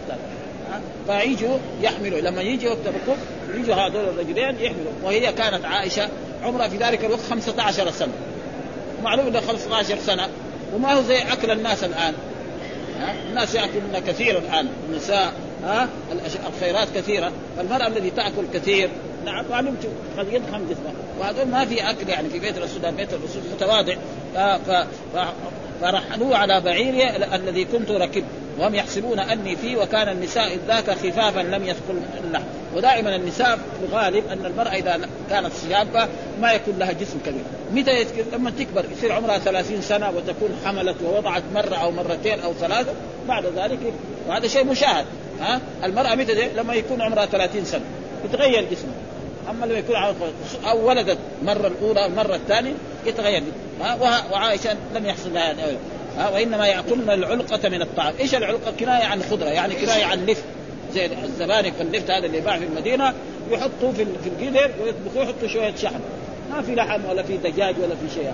[1.06, 2.20] فيجوا يحملوا.
[2.20, 3.16] لما يجي وقت الركوب
[3.54, 4.92] يجوا هذول الرجلين يحملوا.
[5.04, 6.08] وهي كانت عائشة
[6.42, 8.12] عمرها في ذلك الوقت 15 سنة.
[9.02, 10.28] معلوم انه 15 سنة
[10.74, 12.14] وما هو زي أكل الناس الآن.
[13.28, 14.68] الناس يأكلون كثيرا الآن.
[14.88, 15.32] النساء
[15.64, 15.88] ها؟
[16.48, 17.32] الخيرات كثيرة.
[17.56, 18.90] فالمراه الذي تأكل كثير
[19.24, 19.76] نعم معلوم
[20.18, 20.92] قد يضخم جسمه.
[21.20, 23.94] وهذول ما في أكل يعني في بيت الرسول بيت الرسول متواضع.
[25.80, 25.84] ف...
[25.84, 25.86] ف...
[25.86, 28.24] فرحلوه على بعيري الذي كنت ركبت.
[28.58, 34.26] وهم يحسبون أني فيه وكان النساء ذاك خفافا لم يثقل اللحم ودائما النساء في الغالب
[34.28, 36.08] أن المرأة إذا كانت شابة
[36.40, 37.42] ما يكون لها جسم كبير.
[37.72, 42.92] متى لما تكبر يصير عمرها 30 سنة وتكون حملت ووضعت مرة أو مرتين أو ثلاثة
[43.28, 43.78] بعد ذلك
[44.28, 45.04] وهذا شيء مشاهد
[45.40, 47.84] ها؟ المرأة متى لما يكون عمرها 30 سنة
[48.24, 48.94] يتغير جسمها.
[49.50, 49.96] أما لما يكون
[50.66, 52.72] أو ولدت مرة الأولى المره الثانية
[53.06, 53.42] يتغير.
[54.32, 55.54] وعائشة لم يحصل لها
[56.16, 60.44] ها وإنما يأكلن العلقة من الطعام، إيش العلقة؟ كناية عن خضره يعني كناية عن لفت
[60.94, 63.14] زي الزبانك اللفت هذا اللي يباع في المدينة
[63.50, 66.00] يحطوه في في القدر ويطبخوه يحطوا شوية شحم.
[66.50, 68.32] ما في لحم ولا في دجاج ولا في شيء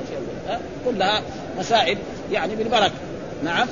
[0.49, 1.23] ها كلها
[1.59, 1.99] مسائل
[2.33, 2.93] يعني بالبركة.
[3.45, 3.67] نعم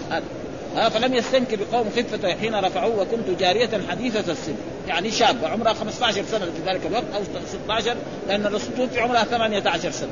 [0.76, 4.54] ها فلم يستنكر بقوم خفة حين رفعوه وكنت جارية حديثة السن.
[4.88, 7.96] يعني شابة عمرها 15 سنة في ذلك الوقت أو 16
[8.28, 10.10] لأن الرسول توفي عمرها 18 سنة.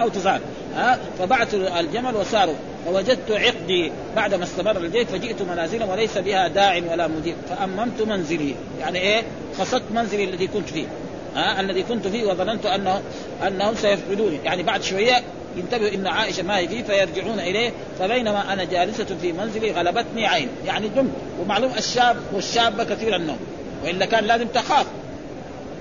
[0.00, 0.40] أو تسعة.
[0.76, 2.54] ها فبعث الجمل وساروا.
[2.86, 7.34] فوجدت عقدي بعدما استمر الجيش فجئت منازلا وليس بها داع ولا مدير.
[7.48, 8.54] فأممت منزلي.
[8.80, 9.22] يعني إيه؟
[9.58, 10.86] خصت منزلي الذي كنت فيه.
[11.34, 13.02] ها الذي كنت فيه وظننت أنه
[13.46, 14.38] أنهم سيفقدوني.
[14.44, 15.22] يعني بعد شوية
[15.56, 20.48] ينتبهوا إن عائشة ما هي فيه فيرجعون إليه فبينما أنا جالسة في منزلي غلبتني عين
[20.66, 23.38] يعني دمت ومعلوم الشاب والشابة كثير النوم
[23.84, 24.86] وإلا كان لازم تخاف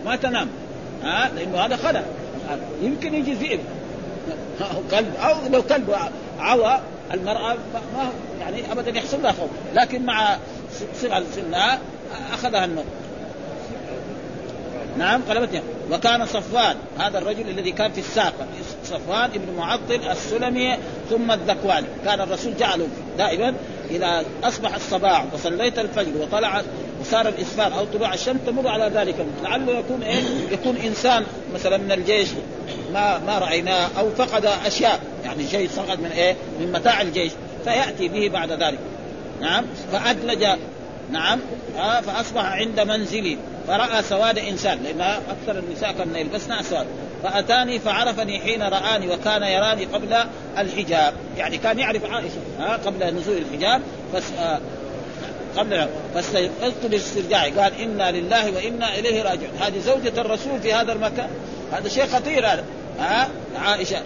[0.06, 0.48] ما تنام.
[1.04, 2.04] ها لأنه هذا خلل.
[2.82, 3.60] يمكن يجي ذئب.
[4.92, 5.96] كلب أو لو كلب
[6.40, 6.80] عوى
[7.14, 7.56] المرأة
[7.94, 8.10] ما
[8.40, 9.50] يعني ابدا يحصل لها خوف.
[9.76, 10.38] لكن مع
[11.02, 11.80] صغر سنها
[12.34, 12.86] أخذها النوم.
[14.98, 18.48] نعم قلبتني وكان صفوان هذا الرجل الذي كان في الساقه
[18.86, 20.78] صفوان ابن معطل السلمي
[21.10, 21.88] ثم الذكواني.
[22.06, 23.54] كان الرسول جعله دائما
[23.92, 26.62] إذا أصبح الصباح وصليت الفجر وطلع
[27.02, 29.16] وصار الإسفار أو طلوع الشمس تمر على ذلك.
[29.44, 32.28] لعله يكون إيه؟ يكون إنسان مثلا من الجيش.
[32.94, 35.00] ما ما رأيناه أو فقد أشياء.
[35.26, 37.32] يعني شيء سقط من إيه؟ من متاع الجيش.
[37.64, 38.80] فيأتي به بعد ذلك.
[39.42, 40.46] نعم فأدلج.
[41.12, 41.40] نعم
[41.78, 46.86] آه فأصبح عند منزلي فرأى سواد إنسان لأن أكثر النساء كن يلبسن أسود.
[47.24, 50.16] فأتاني فعرفني حين رآني وكان يراني قبل
[50.58, 51.14] الحجاب.
[51.38, 53.82] يعني كان يعرف عائشة ها قبل نزول الحجاب
[54.16, 54.60] بس آه
[55.58, 59.58] قبل فاستيقظت لاسترجاعي قال إنا لله وإنا إليه راجعون.
[59.60, 61.30] هذه زوجة الرسول في هذا المكان.
[61.74, 62.64] هذا شيء خطير هذا.
[63.00, 64.02] ها عائشة.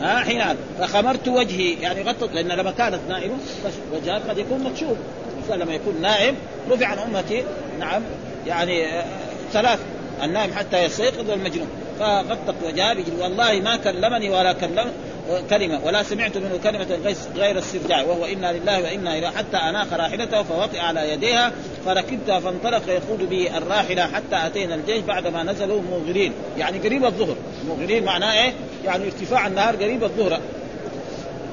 [0.00, 0.42] ها حين
[0.78, 1.72] فخمرت وجهي.
[1.80, 3.36] يعني غطت لأن لما كانت نائمة
[3.92, 4.98] وجهها قد يكون مكشوف.
[5.50, 6.34] لما يكون نائم
[6.70, 7.44] رفع عن أمتي
[7.78, 8.02] نعم
[8.46, 9.04] يعني آه،
[9.52, 9.78] ثلاث
[10.22, 11.68] النائم حتى يستيقظ والمجنون.
[12.00, 14.92] فغطت وجهها والله ما كلمني ولا كلم
[15.50, 20.42] كلمة ولا سمعت منه كلمة غير استرجاع وهو إنا لله وإنا إليه حتى أناخ راحلته
[20.42, 21.52] فوطئ على يديها
[21.86, 26.32] فركبتها فانطلق يقود به الراحلة حتى أتينا الجيش بعدما نزلوا مغرين.
[26.58, 27.36] يعني قريب الظهر.
[27.68, 28.52] مغرين معناه إيه؟
[28.84, 30.40] يعني ارتفاع النهار قريب الظهر.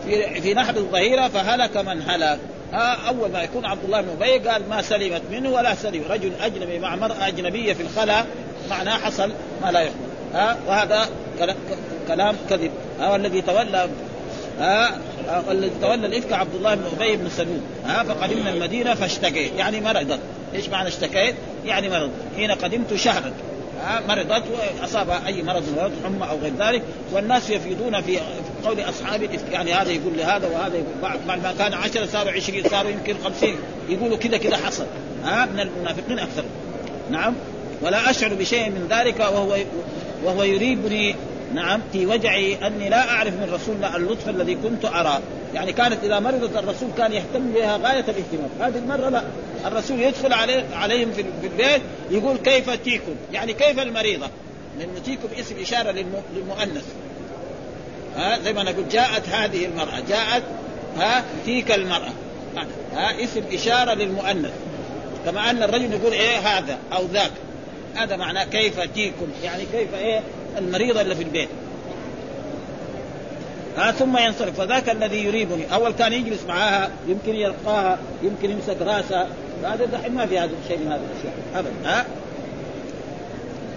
[0.05, 2.39] في في نحر الظهيرة فهلك من هلك.
[2.73, 6.03] أول ما يكون عبد الله بن أبي قال ما سلمت منه ولا سلم.
[6.09, 8.23] رجل أجنبي مع مرأة أجنبية في الخلا
[8.69, 9.31] معناه حصل
[9.61, 9.95] ما لا يحمل
[10.33, 11.09] ها وهذا
[12.07, 12.71] كلام كذب.
[12.99, 13.89] ها والذي تولى
[14.59, 14.97] ها
[15.51, 17.61] الذي تولى الإفك عبد الله بن أبي بن سلول.
[17.85, 19.53] ها فقدمنا المدينة فاشتكيت.
[19.57, 20.19] يعني مرضت.
[20.53, 23.33] إيش معنى اشتكيت؟ يعني مرض حين قدمت شهرا
[24.07, 24.43] مرضت
[24.81, 28.19] واصابها أي مرض مرض حمى أو غير ذلك والناس يفيدون في
[28.65, 32.91] قول اصحاب يعني هذا يقول لهذا وهذا يقول بعد ما كان 10 صاروا 20 صاروا
[32.91, 33.55] يمكن 50
[33.89, 34.85] يقولوا كذا كذا حصل.
[35.23, 36.43] ها من المنافقين أكثر.
[37.11, 37.33] نعم.
[37.81, 39.57] ولا أشعر بشيء من ذلك وهو
[40.23, 41.15] وهو يريبني
[41.53, 45.21] نعم في وجعي أني لا أعرف من رسول الله اللطف الذي كنت اراه
[45.53, 48.49] يعني كانت إذا مرضت الرسول كان يهتم بها غاية الاهتمام.
[48.59, 49.23] هذه المرة لا.
[49.65, 54.27] الرسول يدخل عليه عليهم في البيت يقول كيف تيكم؟ يعني كيف المريضة؟
[54.79, 55.91] لأنه تيكم اسم إشارة
[56.35, 56.85] للمؤنث.
[58.15, 59.99] ها زي ما نقول جاءت هذه المرأة.
[60.09, 60.43] جاءت
[60.97, 62.11] ها تيك المرأة.
[62.95, 64.53] ها اسم إشارة للمؤنث.
[65.25, 67.31] كما أن الرجل يقول إيه هذا أو ذاك.
[67.95, 70.21] هذا معناه كيف تيكم؟ يعني كيف إيه؟
[70.57, 71.49] المريضه اللي في البيت.
[73.77, 74.61] ها ثم ينصرف.
[74.61, 75.73] فذاك الذي يريبني.
[75.73, 79.27] أول كان يجلس معها يمكن يلقاها يمكن يمسك راسها
[79.63, 81.89] هذا دحين ما في هذا الشيء من هذه الأشياء ابدا.
[81.89, 82.05] ها؟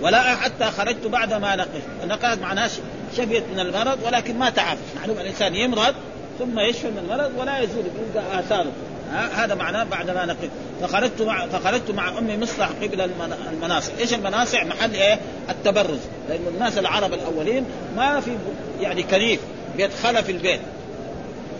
[0.01, 2.69] ولا حتى خرجت بعد ما نقش نقلت معناها
[3.17, 4.81] شفيت من المرض ولكن ما تعافى.
[4.97, 5.95] معلوم الإنسان يمرض
[6.39, 7.85] ثم يشفى من المرض ولا يزول.
[8.15, 8.73] يلقى آثاره.
[9.13, 10.49] هذا معناه بعد ما نقل.
[10.81, 13.11] فخرجت مع فخرجت مع أمي مصلح قبل
[13.53, 17.65] المناصع، إيش المناصع؟ محل إيه؟ التبرز، لأنه الناس العرب الأولين
[17.97, 18.31] ما في
[18.81, 19.41] يعني كنيف.
[19.77, 20.61] بيدخلها في البيت.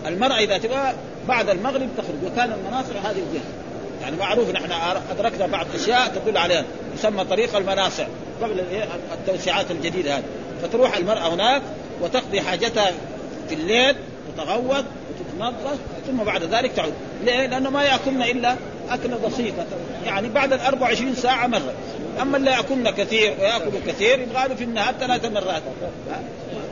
[0.07, 0.93] المرأة إذا تبغى
[1.27, 2.31] بعد المغرب تخرج.
[2.31, 3.43] وكان المناصع هذه الجهة.
[4.01, 4.71] يعني معروف نحن
[5.11, 6.63] أدركنا بعض الاشياء تدل عليها.
[6.97, 8.05] يسمى طريق المناصع.
[8.41, 8.63] قبل
[9.13, 10.23] التوسعات الجديدة هذه.
[10.63, 11.61] فتروح المرأة هناك
[12.01, 12.91] وتقضي حاجتها
[13.49, 13.95] في الليل
[14.35, 14.85] تتغوط
[15.39, 16.93] وتتنظف ثم بعد ذلك تعود.
[17.23, 18.55] ليه؟ لأنه ما يأكلن إلا
[18.89, 19.65] أكلة بسيطة.
[20.05, 21.73] يعني بعد ال 24 ساعة مرة.
[22.21, 25.61] أما اللي يأكلن كثير وياكلوا كثير يبغى في النهار ثلاث مرات.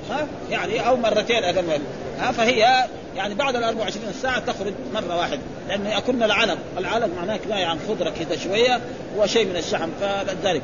[0.09, 1.85] ها؟ يعني أو مرتين أقل من.
[2.19, 7.37] ها؟ فهي يعني بعد ال 24 ساعة تخرج مرة واحدة لأنه يأكلن العلب، العلب معناه
[7.37, 8.81] كنايه عن خضرة كذا شوية
[9.17, 10.61] وشيء من الشحم فلذلك.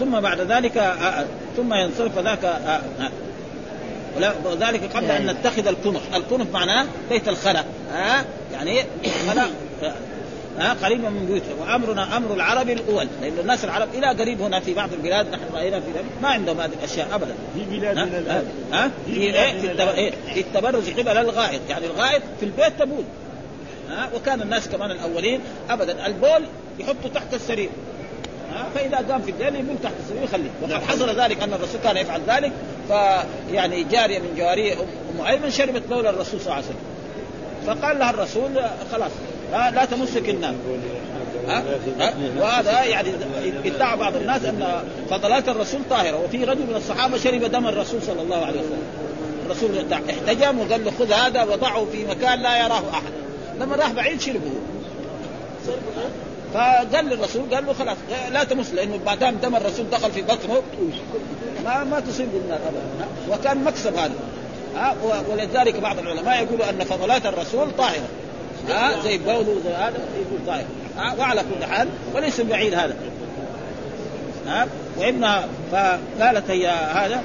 [0.00, 2.80] ثم بعد ذلك آه، آه، ثم ينصرف ذاك آه،
[4.44, 8.84] وذلك قبل أن نتخذ الكنف، الكنف معناه بيت الخلا ها؟ يعني
[9.30, 9.46] خلا
[10.58, 13.08] ها؟ قريبا من بيوتهم وامرنا أمر العرب الأول.
[13.22, 15.30] لأن الناس العرب إلى قريب هنا في بعض البلاد.
[15.30, 15.86] نحن رأينا في
[16.22, 17.34] ما عندهم هذه الأشياء ابدا.
[17.54, 21.60] في بلادنا الان ها؟ في في, إيه؟ في التبرز قبل الغائط.
[21.68, 23.04] يعني الغائط في البيت تبول.
[23.90, 26.06] ها؟ وكان الناس كمان الأولين ابدا.
[26.06, 26.44] البول
[26.78, 27.70] يحطه تحت السرير.
[28.54, 30.50] ها؟ فإذا قام في الليل يبول تحت السرير يخليه.
[30.62, 30.80] وقد نعم.
[30.80, 32.52] حصل ذلك أن الرسول كان يفعل ذلك.
[32.88, 36.76] فيعني جارية من جواري أم ايمن شربت بول الرسول صلى الله عليه وسلم.
[37.66, 38.60] فقال لها الرسول
[38.92, 39.10] خلاص
[39.52, 40.54] لا, لا تمسك النار
[41.48, 41.64] ها؟
[42.00, 43.10] ها؟ وهذا يعني
[43.64, 46.24] ادعى بعض الناس أن فضلات الرسول طاهرة.
[46.24, 48.82] وفي رجل من الصحابة شرب دم الرسول صلى الله عليه وسلم.
[49.46, 53.12] الرسول احتجم وقال له خذ هذا وضعه في مكان لا يراه أحد.
[53.60, 54.50] لما راح بعيد شربه.
[56.54, 57.96] فقال للرسول قال له خلاص
[58.32, 60.62] لا تمس لأنه ما دام دم الرسول دخل في بطنه
[61.64, 64.14] ما ما تصيب بالنار ابدا وكان مكسب هذا.
[64.76, 64.94] ها
[65.30, 68.08] ولذلك بعض العلماء يقولوا أن فضلات الرسول طاهرة.
[68.68, 70.64] ها زي بوله وزي هذا يقول طاهر.
[71.18, 72.96] وعلى كل حال وليس بعيد هذا.
[74.46, 74.66] ها
[74.98, 77.22] وابنها فقالت هي هذا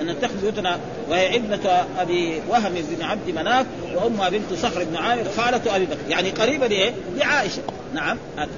[0.00, 0.78] أن نتخذ بيوتنا
[1.10, 6.10] وهي ابنة أبي وهم بن عبد مناف وأمها بنت صخر بن عامر خالة أبي بكر.
[6.10, 7.62] يعني قريبة لإيه؟ لعائشة.
[7.94, 8.48] نعم هذا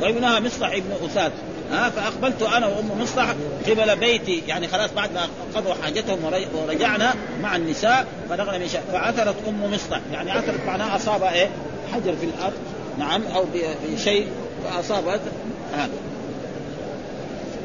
[0.00, 1.32] وابنها مصلح ابن اساد
[1.72, 3.34] ها فأقبلت أنا وأم مصلح
[3.66, 4.42] قبل بيتي.
[4.48, 6.18] يعني خلاص بعد ما قضوا حاجتهم
[6.54, 11.48] ورجعنا مع النساء فنقل من شاء فعثرت أم مصلح يعني عثرت معناها أصاب إيه؟
[11.92, 12.56] حجر في الأرض.
[12.98, 13.44] نعم أو
[13.94, 14.26] بشيء
[14.64, 15.20] فأصابت
[15.74, 15.90] هذا.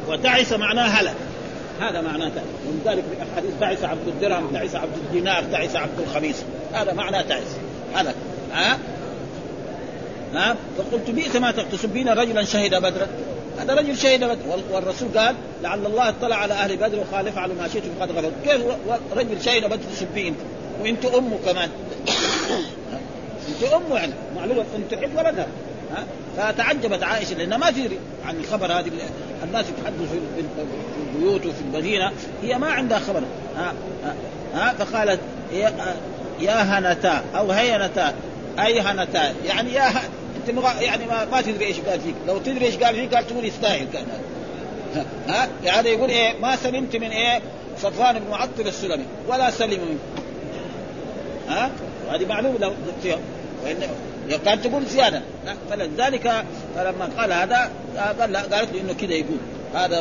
[0.08, 1.16] وتعس معناه هلك.
[1.80, 2.32] هذا معناه
[2.68, 6.44] ومن ذلك في احاديث تعس عبد الدرهم تعس عبد الدينار تعس عبد الخميس.
[6.74, 7.58] هذا معناه تعس
[7.96, 8.16] هلك
[8.54, 8.78] ها؟
[10.34, 13.08] ها؟ فقلت بئس ما تغتصبين رجلا شهد بدرا.
[13.60, 14.64] هذا رجل شهد بدر.
[14.72, 18.34] والرسول قال لعل الله اطلع على أهل بدر وقال افعلوا ما شئتم فقد غفرت.
[18.44, 18.62] كيف
[19.16, 20.36] رجل شهد بدر تسبين
[20.82, 21.70] وأنت أمه كمان.
[23.50, 24.14] أنت أمه يعني.
[24.36, 25.77] معلومه أنت تحب ولدها ها
[26.38, 28.92] فتعجبت عائشة لأنها ما تدري عن الخبر هذه
[29.44, 30.44] الناس يتحدثوا في
[31.16, 32.12] البيوت وفي المدينة.
[32.44, 33.24] هي ما عندها خبر.
[33.58, 33.74] ها؟
[34.54, 35.20] ها, فقالت
[36.40, 38.14] يا, هنتا أو هينتا
[38.60, 39.34] أي هنتا.
[39.46, 39.90] يعني يا
[40.48, 42.16] أنت يعني ما, ما تدري إيش قال فيك.
[42.28, 44.06] لو تدري إيش قال فيك قال تقول يستاهل كان
[45.28, 47.42] ها؟ يعني يقول إيه؟ ما سلمت من إيه؟
[47.82, 50.00] صفوان بن معطل السلمي ولا سلم منه.
[51.50, 51.72] ها؟
[52.08, 52.74] وهذه معلومة لو
[53.64, 53.78] وإن
[54.46, 55.22] كانت تقول زيادة.
[55.70, 57.72] فلذلك فلما قال هذا
[58.20, 59.38] قال قالت له إنه كذا يقول.
[59.74, 59.96] هذا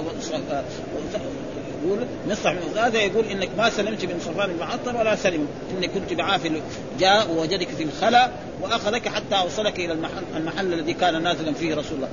[1.85, 5.49] يقول مصطح من هذا يقول إنك ما سلمت من صفوان المعطر ولا سلم.
[5.71, 6.61] إنك كنت بعافل.
[6.99, 8.31] جاء ووجدك في الخلا
[8.62, 12.09] وأخذك حتى اوصلك إلى المحل, المحل الذي كان نازلا فيه رسول الله.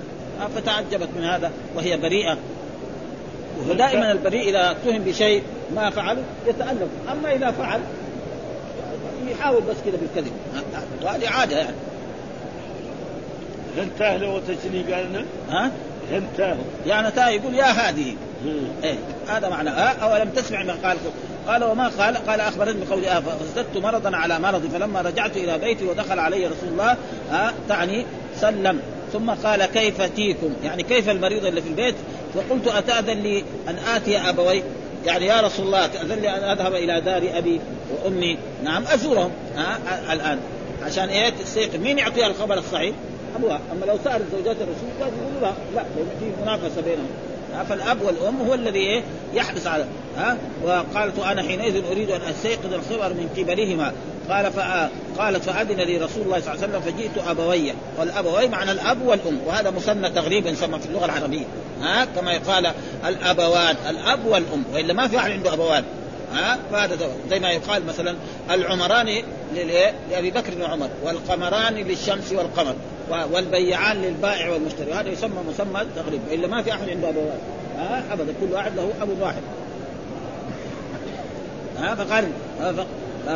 [0.55, 2.37] فتعجبت من هذا وهي بريئة.
[3.69, 5.43] ودائما البريء إذا اتهم بشيء
[5.75, 6.89] ما فعل يتألم.
[7.11, 7.81] أما إذا فعل
[9.31, 10.31] يحاول بس كذا بالكذب.
[11.03, 11.75] وهذه عادة يعني.
[13.77, 15.71] هل تاهل وتجني قالنا؟ ها؟
[16.11, 18.15] هل تاهل يعني تاهل يقول يا هذه
[18.83, 18.95] إيه
[19.27, 19.69] هذا معنى.
[19.69, 20.97] أه أولم تسمع ما قال؟
[21.47, 25.85] قال وما قال؟ قال اخبرتني بقول آه فازددت مرضا على مرضي فلما رجعت إلى بيتي
[25.85, 26.97] ودخل علي رسول الله
[27.31, 28.05] آه تعني
[28.35, 28.79] سلم.
[29.13, 31.95] ثم قال كيف تيكم يعني كيف المريض اللي في البيت؟
[32.35, 34.63] فقلت أتأذن لي أن آتي أبوي؟
[35.05, 37.59] يعني يا رسول الله تاذن لي أن أذهب إلى دار أبي
[37.91, 38.37] وأمي.
[38.63, 40.39] نعم أزورهم آه الآن.
[40.85, 42.95] عشان إيه؟ تستيقظ مين يعطيها الخبر الصحيح؟
[43.35, 45.83] ابوها أما لو سالت زوجات الرسول قال يقولوا لا لا
[46.19, 47.07] في منافسة بينهم.
[47.69, 49.01] فالأب والأم هو الذي إيه؟
[49.33, 49.85] يحرص على
[50.17, 53.93] ها؟ وقالت وأنا حينئذ أريد أن أستيقظ الخبر من قبلهما.
[54.29, 54.51] قال.
[55.17, 57.73] قالت فأذن لي رسول الله صلى الله عليه وسلم فجئت أبوي.
[57.99, 61.45] والأبوي معنى الأب والأم وهذا مثنى تغريبا يسمى في اللغة العربية.
[61.81, 62.71] ها؟ كما يقال
[63.07, 65.83] الأبوان الأب والأم وإلا ما في أحد عنده أبوان.
[66.33, 66.97] ها؟ فهذا
[67.29, 68.15] زي ما يقال مثلا
[68.51, 69.23] العمران
[70.11, 72.75] لأبي بكر وعمر والقمران للشمس والقمر.
[73.09, 74.93] والبيعان للبائع والمشتري.
[74.93, 77.37] هذا يسمى مسمى تغريب إلا ما في أحد عنده ابوان
[77.77, 79.41] ها؟ ابدا كل واحد له اب واحد.
[81.79, 82.27] ها؟ فقال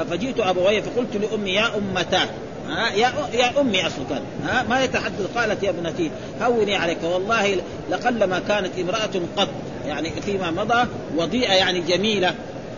[0.09, 2.27] فجئت أبوي فقلت لأمي يا أمتاه.
[2.67, 4.21] ها؟ يا يا أمي أصل كان.
[4.47, 6.11] ها؟ ما يتحدث؟ قالت يا ابنتي
[6.41, 7.03] هوني عليك.
[7.03, 7.57] والله
[7.89, 9.49] لقلما كانت امرأة قط
[9.85, 10.87] يعني فيما مضى
[11.17, 12.35] وضيئة يعني جميلة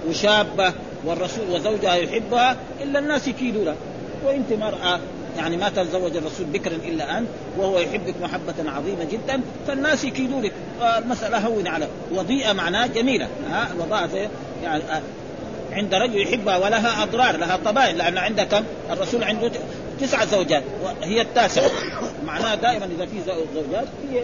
[0.10, 0.74] وشابة
[1.06, 3.74] والرسول وزوجها يحبها إلا الناس يكيدوا
[4.26, 5.00] وإنت مرأة
[5.40, 7.28] يعني ما تتزوج الرسول بكرا إلا أنت
[7.58, 10.52] وهو يحبك محبة عظيمة جدا فالناس يكيدوا لك.
[10.82, 13.28] المسألة هون على وضيئة معناه جميلة.
[13.50, 14.30] ها الوضاءه
[14.64, 14.84] يعني
[15.72, 19.52] عند رجل يحبها ولها أضرار لها طبائع لأن عندها كم؟ الرسول عنده
[20.02, 21.72] تسع زوجات وهي التاسعة.
[22.26, 23.22] معناها دائما إذا في
[23.56, 24.16] زوجات في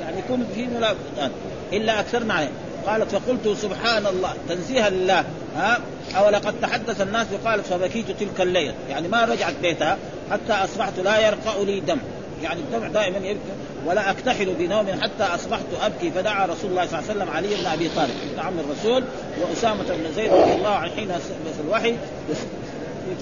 [0.00, 1.30] يعني يكون في ملابسات
[1.72, 2.50] إلا أكثرنا عليه.
[2.86, 5.24] قالت فقلت سبحان الله تنزيها لله.
[5.56, 5.80] ها؟
[6.16, 9.98] أو لقد تحدث الناس وقالت فبكيت تلك الليلة يعني ما رجعت بيتها
[10.30, 11.98] حتى أصبحت لا يرقع لي دم.
[12.42, 13.40] يعني الدمع دائما يبكي.
[13.86, 16.10] ولا أكتحل بنوم حتى أصبحت أبكي.
[16.10, 19.04] فدعا رسول الله صلى الله عليه وسلم علي بن أبي طالب عم الرسول
[19.40, 21.94] وأسامة بن زيد رضي الله عنه حين نزل الوحي.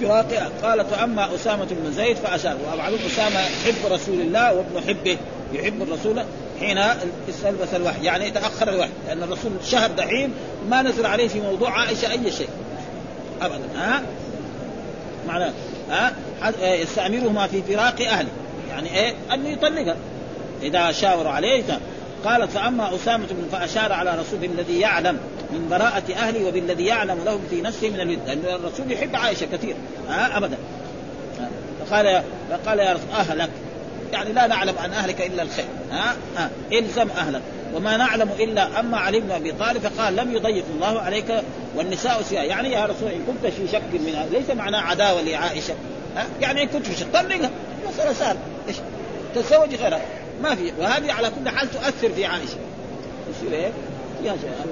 [0.01, 2.57] فراق قالت واما أسامة بن زيد فأشار.
[2.72, 5.16] ومعلوم أسامة يحب رسول الله وابن حبه
[5.53, 6.24] يحب الرسول.
[6.61, 6.78] حين
[7.28, 10.34] استلبس الوحي يعني تاخر الوحي لأن الرسول شهر دحين
[10.68, 12.48] ما نزل عليه في موضوع عائشة أي شيء.
[13.42, 14.02] ابدا ها؟
[15.28, 15.52] معناه
[15.90, 16.12] ها؟
[16.61, 18.28] يستعملهما في فراق أهله.
[18.70, 19.96] يعني إيه؟ انه يطلقها.
[20.62, 21.62] إذا شاوروا عليه
[22.24, 25.18] قالت فأما أسامة بن فأشار على رسول الذي يعلم
[25.50, 28.18] من براءة أهلي وبالذي يعلم له في نفسه من الود.
[28.26, 29.76] لأن الرسول يحب عائشة كثير
[30.09, 30.56] ها؟ أبدا.
[31.80, 33.50] فقال فقال يا رسول أهلك.
[34.12, 35.64] يعني لا نعلم عن أهلك إلا الخير.
[35.90, 36.50] ها, ها.
[36.72, 37.42] الزم أهلك.
[37.74, 41.42] وما نعلم إلا أما بن أبي طالب فقال لم يضيق الله عليك
[41.76, 45.74] والنساء سيا يعني يا رسول إن كنت في شك من ليس معناه عداوة لعائشة.
[46.16, 47.06] ها؟ يعني إن كنت في شك.
[47.14, 47.50] طلقها
[47.88, 48.38] مسألة سهلة.
[48.68, 48.76] إيش؟
[49.34, 50.00] تتزوج غيرها.
[50.42, 50.72] ما في.
[50.78, 52.59] وهذه على كل حال تؤثر في عائشة.
[53.30, 53.72] يصير إيه؟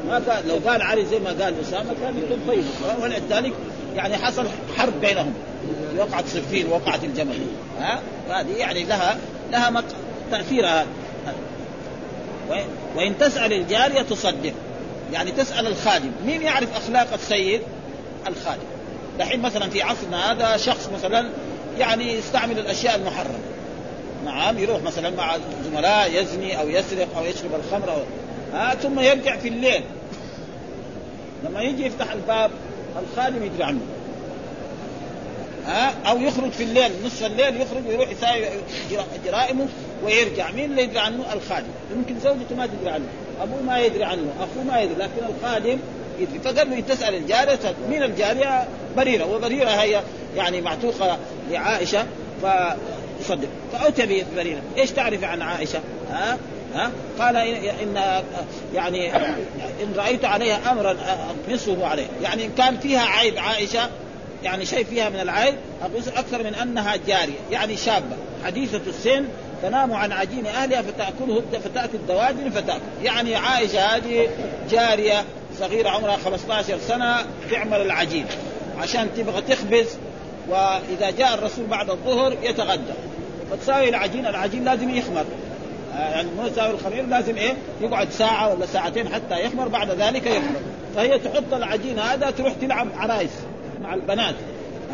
[0.09, 2.64] ما قال لو قال علي زي ما قال أسامة كان يكون طيب.
[3.03, 3.53] ولذلك
[3.97, 5.35] يعني حصل حرب بينهم.
[5.99, 7.39] وقعت صفين وقعت الجمل.
[7.81, 9.19] ها؟ هذه يعني لها
[9.53, 9.83] لها.
[10.31, 10.87] تأثيرها.
[12.97, 14.53] وإن تسأل الجارية تصدق.
[15.13, 16.11] يعني تسأل الخادم.
[16.27, 17.61] مين يعرف أخلاق السيد؟
[18.27, 18.67] الخادم.
[19.19, 21.29] دحين مثلا في عصرنا هذا شخص مثلا
[21.79, 23.39] يعني يستعمل الأشياء المحرمة.
[24.25, 28.03] نعم يروح مثلا مع زملاء يزني أو يسرق أو يشرب الخمر أو
[28.53, 29.83] ها؟ ثم يرجع في الليل.
[31.45, 32.51] لما يجي يفتح الباب
[33.01, 33.81] الخادم يدري عنه.
[35.67, 38.45] ها؟ أو يخرج في الليل نصف الليل يخرج ويروح يساوي
[39.25, 39.67] جرائمه
[40.05, 40.51] ويرجع.
[40.51, 41.69] مين اللي يدري عنه؟ الخادم.
[41.97, 43.07] يمكن زوجته ما تدري عنه.
[43.43, 45.79] أبوه ما يدري عنه أخوه ما يدري لكن الخادم
[46.19, 47.59] يدري فقال له تسأل الجارية
[47.91, 49.25] مين الجارية؟ بريرة.
[49.25, 50.03] وبريرة هي
[50.37, 51.19] يعني معتوقة
[51.51, 52.07] لعائشة
[52.43, 53.49] فصدق.
[53.73, 55.81] فاتى ببريره إيش تعرف عن عائشة؟
[56.11, 56.39] ها؟
[56.75, 58.23] ها؟ قال ان
[58.75, 59.17] يعني
[59.83, 60.97] إن رأيت عليها امرا
[61.31, 62.07] اطمسه عليه.
[62.23, 63.91] يعني ان كان فيها عيب عائشة
[64.45, 65.55] يعني شيء فيها من العيب
[66.17, 68.17] أكثر من أنها جارية يعني شابة.
[68.45, 69.25] حديثة السن
[69.62, 72.81] تنام عن عجين أهلها فتاكله فتاتي الدواجن فتأكل.
[73.03, 74.29] يعني عائشة هذه
[74.71, 75.25] جارية
[75.59, 77.17] صغيرة عمرها 15 سنة
[77.51, 78.27] تعمل العجين.
[78.79, 79.87] عشان تبغى تخبز
[80.49, 82.93] وإذا جاء الرسول بعد الظهر يتغدى.
[83.51, 85.25] فتساوي العجين العجين لازم يخمر.
[85.97, 90.61] يعني مو يساوي الخمير لازم إيه؟ يقعد ساعة ولا ساعتين حتى يخمر بعد ذلك يخمر.
[90.95, 93.31] فهي تحط العجين هذا تروح تلعب عرايس
[93.83, 94.35] مع البنات.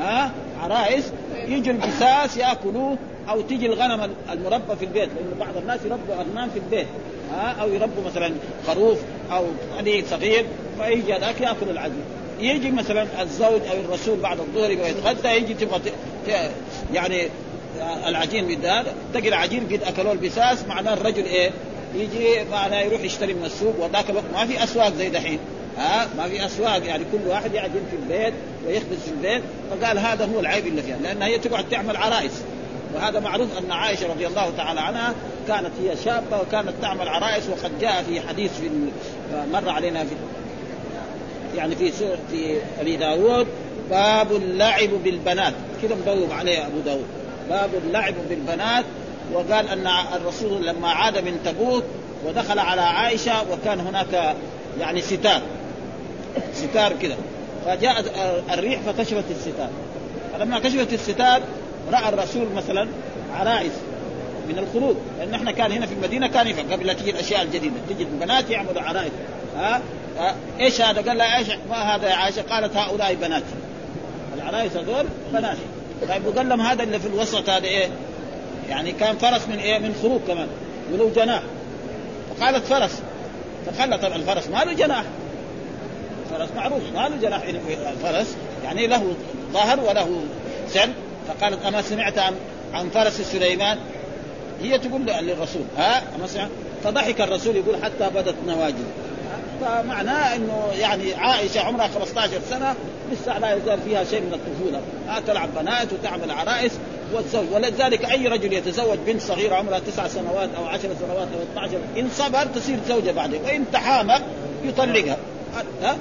[0.01, 0.31] ها؟
[0.61, 1.13] عرايس
[1.49, 2.97] يجي البساس يأكلوه
[3.29, 6.87] أو تيجي الغنم المربى في البيت لأنه بعض الناس يربوا أغنام في البيت.
[7.33, 8.33] ها؟ أو يربوا مثلا
[8.67, 8.99] خروف
[9.33, 9.45] أو
[9.79, 10.47] حديد صغير
[10.81, 12.05] فيجي هذاك يأكل العجين.
[12.41, 15.81] يجي مثلا الزوج أو الرسول بعد الظهر يبغى يتغدى يجي تبغى
[16.93, 17.29] يعني
[18.07, 21.51] العجين بالذات تجي العجين قد أكلوه البساس معناه الرجل إيه؟
[21.95, 25.39] يجي معناه يروح يشتري من السوق وذاك الوقت ما في أسواق زي دحين.
[25.79, 28.35] ها؟ ما في أسواق يعني كل واحد يعجن في البيت
[28.67, 32.33] ويخبز في البيت فقال هذا هو العيب اللي فيها لأن هي تقعد تعمل عرائس.
[32.95, 35.15] وهذا معروف أن عائشة رضي الله تعالى عنها
[35.49, 38.71] كانت هي شابة وكانت تعمل عرائس وقد جاء في حديث في
[39.53, 40.15] مر علينا في
[41.57, 41.93] يعني في
[42.31, 43.47] في ابي داود
[43.91, 45.55] باب اللعب بالبنات.
[45.83, 47.22] كذا مبوب عليه أبو داود.
[47.51, 48.85] باب اللعب بالبنات
[49.33, 49.87] وقال أن
[50.17, 51.85] الرسول لما عاد من تبوك
[52.25, 54.37] ودخل على عائشة وكان هناك
[54.81, 55.43] يعني ستار
[56.55, 57.17] ستار كذا
[57.67, 58.05] فجاءت
[58.53, 59.69] الريح فكشفت الستار.
[60.33, 61.43] فلما كشفت الستار
[61.93, 62.89] رأى الرسول مثلا
[63.35, 63.73] عرائس
[64.49, 67.75] من الخروج لأن إحنا كان هنا في المدينة كان يفعل قبل لا تجي الاشياء الجديدة.
[67.91, 69.13] تجي البنات يعملوا عرائس.
[69.57, 69.83] ها؟
[70.61, 73.45] إيش هذا؟ قال لها إيش؟ ما هذا يا عائشة؟ قالت هؤلاء بناتي.
[74.37, 75.61] العرايس هذول بناتي.
[76.09, 77.89] طيب وقال لهم هذا اللي في الوسط هذا إيه؟
[78.69, 80.49] يعني كان فرس من إيه؟ من خروج كمان
[80.93, 81.43] وله جناح.
[82.31, 83.03] فقالت فرس
[83.67, 85.05] فخلى طبعا الفرس ما له جناح.
[86.25, 87.43] الفرس معروف ما له جناح.
[87.93, 89.15] الفرس يعني له
[89.53, 90.21] ظهر وله
[90.69, 90.93] سن.
[91.29, 92.35] فقالت أما سمعت عن
[92.75, 93.79] عن فرس سليمان؟
[94.63, 96.51] هي تقول للرسول ها أما سمعت؟
[96.85, 98.85] فضحك الرسول يقول حتى بدت نواجذ
[99.61, 102.75] فمعناه إنه يعني عائشة عمرها 15 سنة
[103.13, 104.81] لسه لا يزال فيها شيء من الطفولة.
[105.09, 106.73] ها تلعب بنات وتعمل عرائس
[107.13, 111.79] والزوج ولذلك أي رجل يتزوج بنت صغيرة عمرها تسع سنوات أو عشر سنوات أو 12
[111.99, 113.43] إن صبر تصير زوجة بعدين.
[113.45, 114.23] وإن تحامل
[114.65, 115.17] يطلقها.
[115.83, 115.97] ها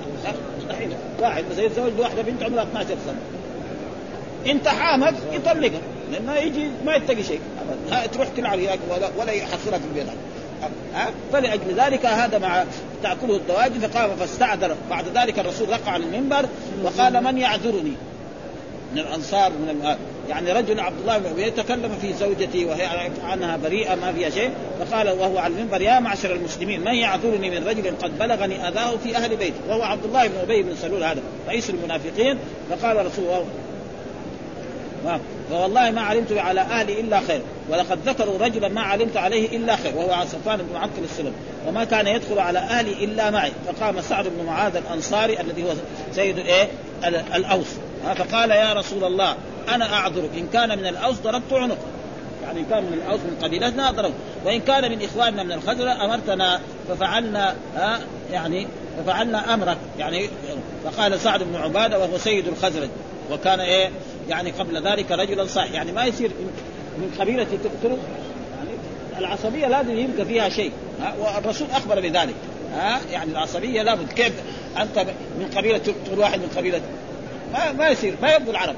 [0.59, 0.89] مستحيل.
[1.19, 3.19] واحد بس يتزوج بواحدة بنت عمرها 12 سنة.
[4.51, 5.82] إن تحامل يطلقها.
[6.11, 7.39] لأنه يجي ما يتقي شيء.
[7.89, 8.05] ابدا.
[8.05, 8.59] تروح تلعب
[8.89, 10.13] ولا ولا يحصلها في البيت ها
[11.34, 12.64] فلأجل ذلك هذا مع
[13.03, 14.76] تأكله الدواجن فقام فاستعذر.
[14.89, 16.45] بعد ذلك الرسول رقع على المنبر
[16.84, 17.93] وقال من يعذرني؟
[18.93, 19.95] من الأنصار من.
[20.30, 24.51] يعني رجل عبد الله بن أبي تكلم في زوجتي وهي عنها بريئة ما فيها شيء
[24.80, 29.18] فقال وهو على المنبر يا معشر المسلمين من يعذرني من رجل قد بلغني آذاه في
[29.18, 32.38] أهل بيته وهو عبد الله بن أبي بن سلول هذا رئيس المنافقين
[32.70, 33.45] فقال رسول الله
[35.52, 39.95] فوالله ما علمت على أهلي إلا خير ولقد ذكروا رجلا ما علمت عليه إلا خير
[39.95, 41.34] وهو صفوان بن معطل السلم
[41.68, 43.52] وما كان يدخل على أهلي إلا معي.
[43.68, 45.74] فقام سعد بن معاذ الأنصاري الذي هو
[46.16, 46.68] سيد الايه
[47.36, 47.68] الأوس.
[48.18, 49.36] فقال يا رسول الله
[49.70, 51.78] أنا أعذرك إن كان من الأوس ضربت عنقه
[52.43, 54.14] يعني إن كان من الأوس من قبيلتنا ضرب
[54.45, 57.99] وإن كان من إخواننا من الخزرة أمرتنا ففعلنا ها
[58.32, 59.78] يعني ففعلنا أمرك.
[59.99, 60.30] يعني
[60.84, 62.89] فقال سعد بن عبادة وهو سيد الخزرج.
[63.32, 63.89] وكان إيه
[64.29, 66.32] يعني قبل ذلك رجلا صالح يعني ما يصير
[66.97, 67.97] من قبيلة تقتله
[68.57, 68.77] يعني
[69.19, 70.71] العصبية لازم يبقى فيها شيء.
[71.19, 72.36] والرسول أخبر بذلك.
[72.73, 74.11] ها يعني العصبية لابد.
[74.11, 74.34] كيف
[74.77, 74.99] أنت
[75.39, 76.82] من قبيلة تقتل واحد من قبيلة؟
[77.53, 78.75] ما ما يصير ما يبدو العرب.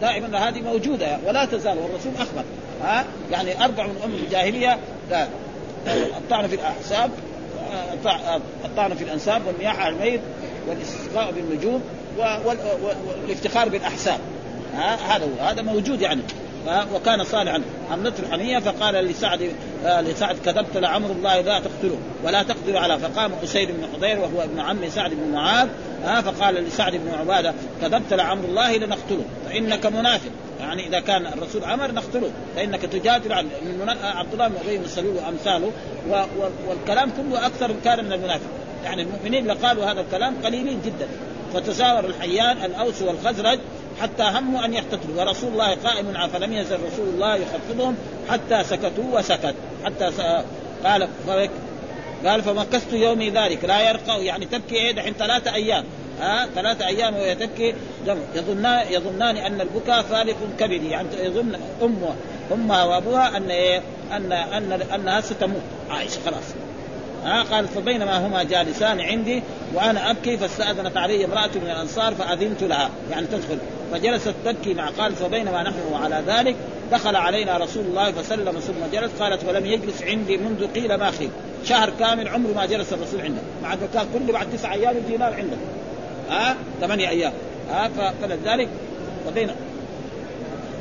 [0.00, 2.42] دائما هذه موجودة ولا تزال والرسول أخبر.
[2.82, 4.78] ها يعني أربع من أم الجاهلية
[6.18, 7.10] الطعن في الاحساب
[8.64, 10.20] الطعن في الأنساب والمياه على الميت
[10.68, 11.82] والإستسقاء بالنجوم.
[12.18, 14.18] والافتخار بالأحساب.
[14.74, 16.22] هذا هو هذا موجود يعني.
[16.94, 17.62] وكان صالحا.
[17.90, 19.52] حملته الحميه فقال لسعد
[19.86, 24.42] آه، لسعد كذبت لعمر الله لا تقتله ولا تقدر على فقام أسيد بن حضير وهو
[24.42, 25.68] ابن عم سعد بن معاذ.
[26.24, 30.30] فقال لسعد بن عبادة كذبت لعمر الله لنقتله فإنك منافق.
[30.60, 33.48] يعني إذا كان الرسول أمر نقتله فإنك تجادل عن
[34.02, 35.70] عبد الله بن أبي بن سلول وامثاله
[36.68, 38.46] والكلام كله أكثر كان من المنافق.
[38.84, 41.08] يعني المؤمنين اللي قالوا هذا الكلام قليلين جدا.
[41.54, 43.58] فتزاور الحيان الأوس والخزرج
[44.00, 45.20] حتى هموا أن يقتتلوا.
[45.20, 47.96] ورسول الله قائم فلم يزل رسول الله يخفضهم
[48.28, 49.54] حتى سكتوا وسكت.
[49.84, 50.20] حتى س...
[50.84, 51.08] قال
[52.26, 53.64] قال فمكثت يومي ذلك.
[53.64, 55.84] لا يرقى يعني تبكي إيه دحين؟ ثلاثة أيام.
[56.20, 57.74] ها ثلاثة أيام وهي تبكي.
[58.34, 60.90] يظنان يظنان أن البكاء فالق كبدي.
[60.90, 62.16] يعني يظن امها
[62.52, 63.82] أمها وأبوها أن إيه؟
[64.12, 65.62] ان ان أنها ستموت.
[65.90, 66.44] عائشة خلاص.
[67.24, 69.42] ها؟ قال فبينما هما جالسان عندي
[69.74, 73.58] وأنا أبكي فاستأذنت علي امرأة من الأنصار فأذنت لها يعني تدخل.
[73.92, 76.56] فجلست تبكي مع قال فبينما نحن على ذلك
[76.92, 81.30] دخل علينا رسول الله فسلم ثم جلس قالت ولم يجلس عندي منذ قيل ما خيل
[81.64, 83.40] شهر كامل عمره ما جلس الرسول عنده.
[83.62, 85.56] مع كان كل بعد تسع أيام دينار عنده.
[86.30, 87.32] ها؟ ثمانية أيام.
[87.70, 87.90] ها؟
[88.22, 88.68] فلذلك
[89.28, 89.50] وبين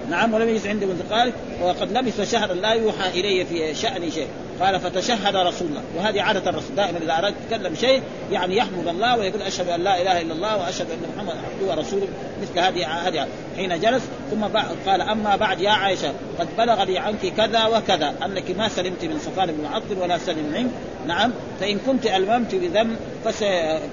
[0.09, 1.31] نعم ولم يجلس عندي منذ قال
[1.61, 4.27] وقد لبث شهرا لا يوحى إلي في شان شيء.
[4.61, 5.81] قال فتشهد رسول الله.
[5.97, 6.75] وهذه عادة الرسول.
[6.75, 8.01] دائما إذا أراد يتكلم شيء
[8.31, 12.07] يعني يحمد الله ويقول أشهد أن لا إله إلا الله وأشهد أن محمد عبده ورسوله
[12.41, 14.03] مثل هذه هذه حين جلس.
[14.31, 14.43] ثم
[14.87, 19.19] قال أما بعد يا عائشة قد بلغ لي عنك كذا وكذا أنك ما سلمت من
[19.19, 20.71] صفان بن معطل ولا سلم منك.
[21.07, 22.95] نعم فإن كنت ألممت بذنب
[23.25, 23.43] فس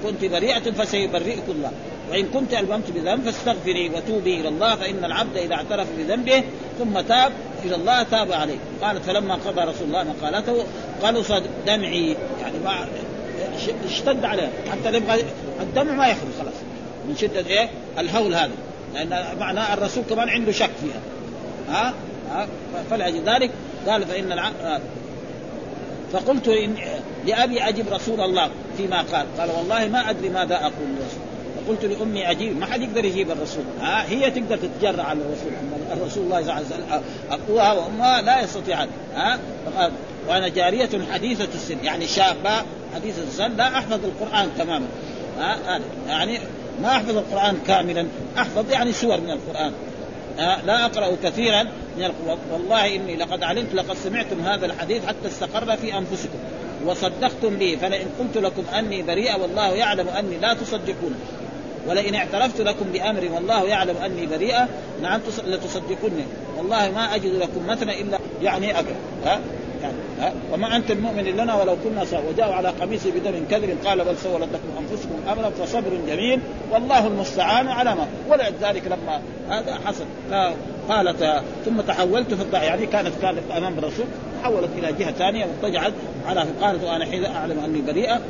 [0.05, 1.73] كنت بريئة فسيبرئك الله.
[2.11, 6.45] وإن كنت ألممت بذنب فاستغفري وتوبي إلى الله فإن العبد إذا اعترف بذنبه
[6.79, 7.33] ثم تاب
[7.65, 8.57] إلى الله تاب عليه.
[8.83, 10.65] قالت فلما قضى رسول الله مقالته
[11.03, 11.33] قلص
[11.67, 12.17] دمعي.
[12.41, 12.87] يعني ما
[13.87, 14.51] اشتد عليه.
[14.71, 15.23] حتى نبغى
[15.61, 16.55] الدمع ما يخرج خلاص.
[17.09, 18.53] من شدة إيه؟ الهول هذا.
[18.95, 21.01] لأن معناه الرسول كمان عنده شك فيها.
[21.69, 21.95] ها؟
[22.31, 22.47] ها؟
[22.91, 23.51] فلأجل ذلك
[23.89, 24.51] قال فإن الع...
[26.13, 26.75] فقلت إن
[27.27, 29.27] لأبي أجب رسول الله فيما قال.
[29.39, 31.28] قال والله ما أدري ماذا أقول لرسول
[31.69, 33.65] فقلت لأمي أجيب ما حد يقدر يجيب الرسول.
[33.81, 35.53] ها هي تقدر تتجرع على الرسول
[35.93, 39.39] الرسول الله عز وجل ابوها وامها لا يستطيعان ها
[40.29, 42.51] وأنا جارية حديثة السن يعني شابة
[42.95, 44.87] حديثة السن لا أحفظ القرآن تماما.
[45.39, 46.39] ها يعني
[46.83, 48.07] ما أحفظ القرآن كاملا
[48.39, 49.73] أحفظ يعني سور من القرآن.
[50.67, 51.63] لا أقرأ كثيرا
[51.99, 52.39] من القرآن.
[52.53, 56.39] والله إني لقد علمت لقد سمعتم هذا الحديث حتى استقر في أنفسكم.
[56.87, 61.15] وصدقتم به فلئن قلت لكم أني بريئه والله يعلم أني لا تصدقون.
[61.87, 64.69] ولئن اعترفت لكم بأمر والله يعلم أني بريئة
[65.03, 66.25] نعم لتصدقوني
[66.59, 69.41] والله ما أجد لكم مثلا إلا يعني أبدا ها؟
[69.83, 74.17] يعني ها؟ وما انت المؤمن لنا ولو كنا وجاءوا على قميصه بدم كذب قال بل
[74.17, 76.41] سولت لكم أنفسكم أمرا فصبر جميل
[76.73, 78.07] والله المستعان على ما.
[78.29, 80.05] ولذلك لما هذا حصل.
[80.89, 84.07] قالت ثم تحولت في الضع يعني كانت كانت أمام الرسول
[84.43, 85.93] تحولت إلى جهة ثانية واتجعت
[86.27, 88.21] على قالت وأنا حين أعلم أني بريئة.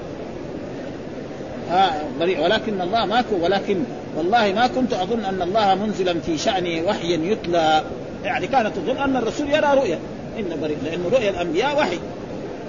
[2.20, 3.76] بريء ولكن الله ما كنت ولكن
[4.16, 7.82] والله ما كنت أظن أن الله منزلا في شاني وحيا يتلى.
[8.24, 9.98] يعني كانت تظن أن الرسول يرى رؤيا.
[10.38, 11.98] إن بريء لأنه رؤيا الأنبياء وحي.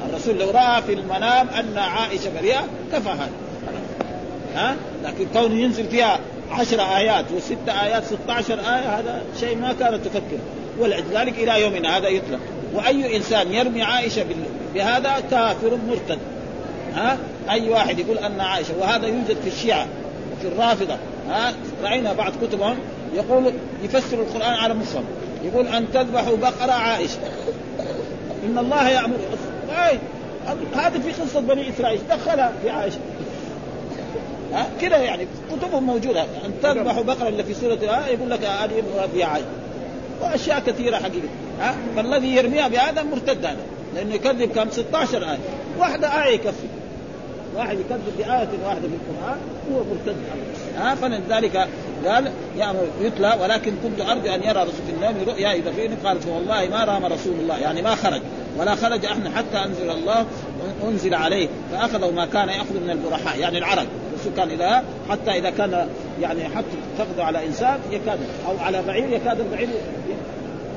[0.09, 3.29] الرسول لو رأى في المنام أن عائشة بريئة كفى هذا.
[4.55, 6.19] ها؟ لكن كون ينزل فيها
[6.51, 10.39] عشر آيات وست آيات 16 آية هذا شيء ما كانت تفكر.
[10.79, 12.39] ولذلك إلى يومنا هذا يطلق.
[12.73, 14.25] وأي إنسان يرمي عائشة
[14.73, 16.19] بهذا كافر مرتد.
[16.95, 17.17] ها؟
[17.49, 19.87] أي واحد يقول أن عائشة وهذا يوجد في الشيعة
[20.33, 20.97] وفي الرافضة.
[21.29, 22.75] ها رأينا بعض كتبهم
[23.15, 25.03] يقول يفسر القرآن على مصحف
[25.43, 27.19] يقول أن تذبحوا بقرة عائشة.
[28.45, 29.17] إن الله يأمر.
[30.75, 31.99] هذا في قصة بني إسرائيل.
[32.09, 32.99] دخلها في عائشة.
[34.53, 36.21] ها كذا يعني كتبهم موجودة.
[36.21, 38.83] أن تذبحوا بقرة اللي في سورة يقول لك هذه
[39.13, 39.45] في عائشة.
[40.21, 41.27] وأشياء كثيرة حقيقه
[41.59, 43.57] ها فالذي يرميها بهذا مرتد هذا
[43.95, 45.37] لأنه يكذب كم؟ 16 آية.
[45.79, 46.67] واحدة آية يكفي.
[47.59, 49.37] واحد يكذب بآية واحدة في القرآن
[49.71, 50.15] هو مرتد.
[50.77, 51.67] ها فلذلك
[52.05, 55.95] قال يأمر يتلى ولكن كنت أرجو أن يرى رسول النوم رؤيا إذا فيني.
[56.05, 58.21] قال فوالله ما رام رسول الله يعني ما خرج.
[58.57, 60.25] ولا خرج إحنا حتى أنزل الله
[60.87, 61.47] أنزل عليه.
[61.71, 65.87] فأخذوا ما كان يأخذ من البرحاء يعني العرق الرسول كان اذا حتى إذا كان
[66.21, 66.63] يعني حط
[66.97, 69.69] تاخذه على إنسان يكاد أو على بعير يكاد البعير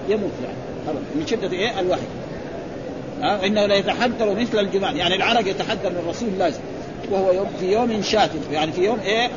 [0.08, 0.98] يموت يعني.
[1.14, 2.02] من شدة إيه؟ الوحي.
[3.22, 6.52] ها إنه لا يتحدر مثل الجمال يعني العرق يتحدر من رسول الله.
[7.12, 8.38] وهو يوم في يوم شاتم.
[8.52, 9.30] يعني في يوم إيه؟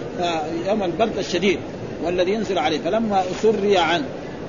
[0.67, 1.59] يوم البرد الشديد
[2.03, 2.79] والذي ينزل عليه.
[2.79, 4.05] فلما سري عنه.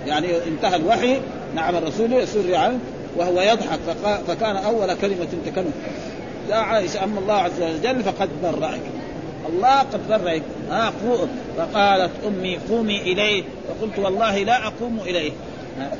[0.06, 1.20] يعني انتهى الوحي
[1.54, 2.78] نعم الرسول سري عنه
[3.16, 3.78] وهو يضحك.
[4.28, 5.72] فكان أول كلمة تكلم.
[6.50, 8.80] يا عائشة أما الله عز وجل فقد برأك.
[9.48, 10.42] الله قد برأك.
[10.70, 10.92] ها
[11.58, 13.42] فقالت أمي قومي إليه.
[13.68, 15.32] فقلت والله لا أقوم إليه.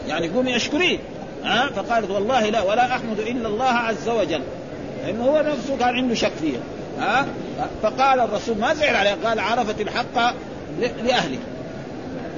[0.09, 0.99] يعني قومي اشكريه
[1.45, 4.41] ها فقالت والله لا ولا أحمد إلا الله عز وجل.
[5.05, 6.61] لأنه هو نفسه كان عنده شك فيها.
[7.01, 7.27] ها؟
[7.83, 10.35] فقال الرسول ما زعل عليه قال عرفت الحق
[10.81, 11.39] لاهله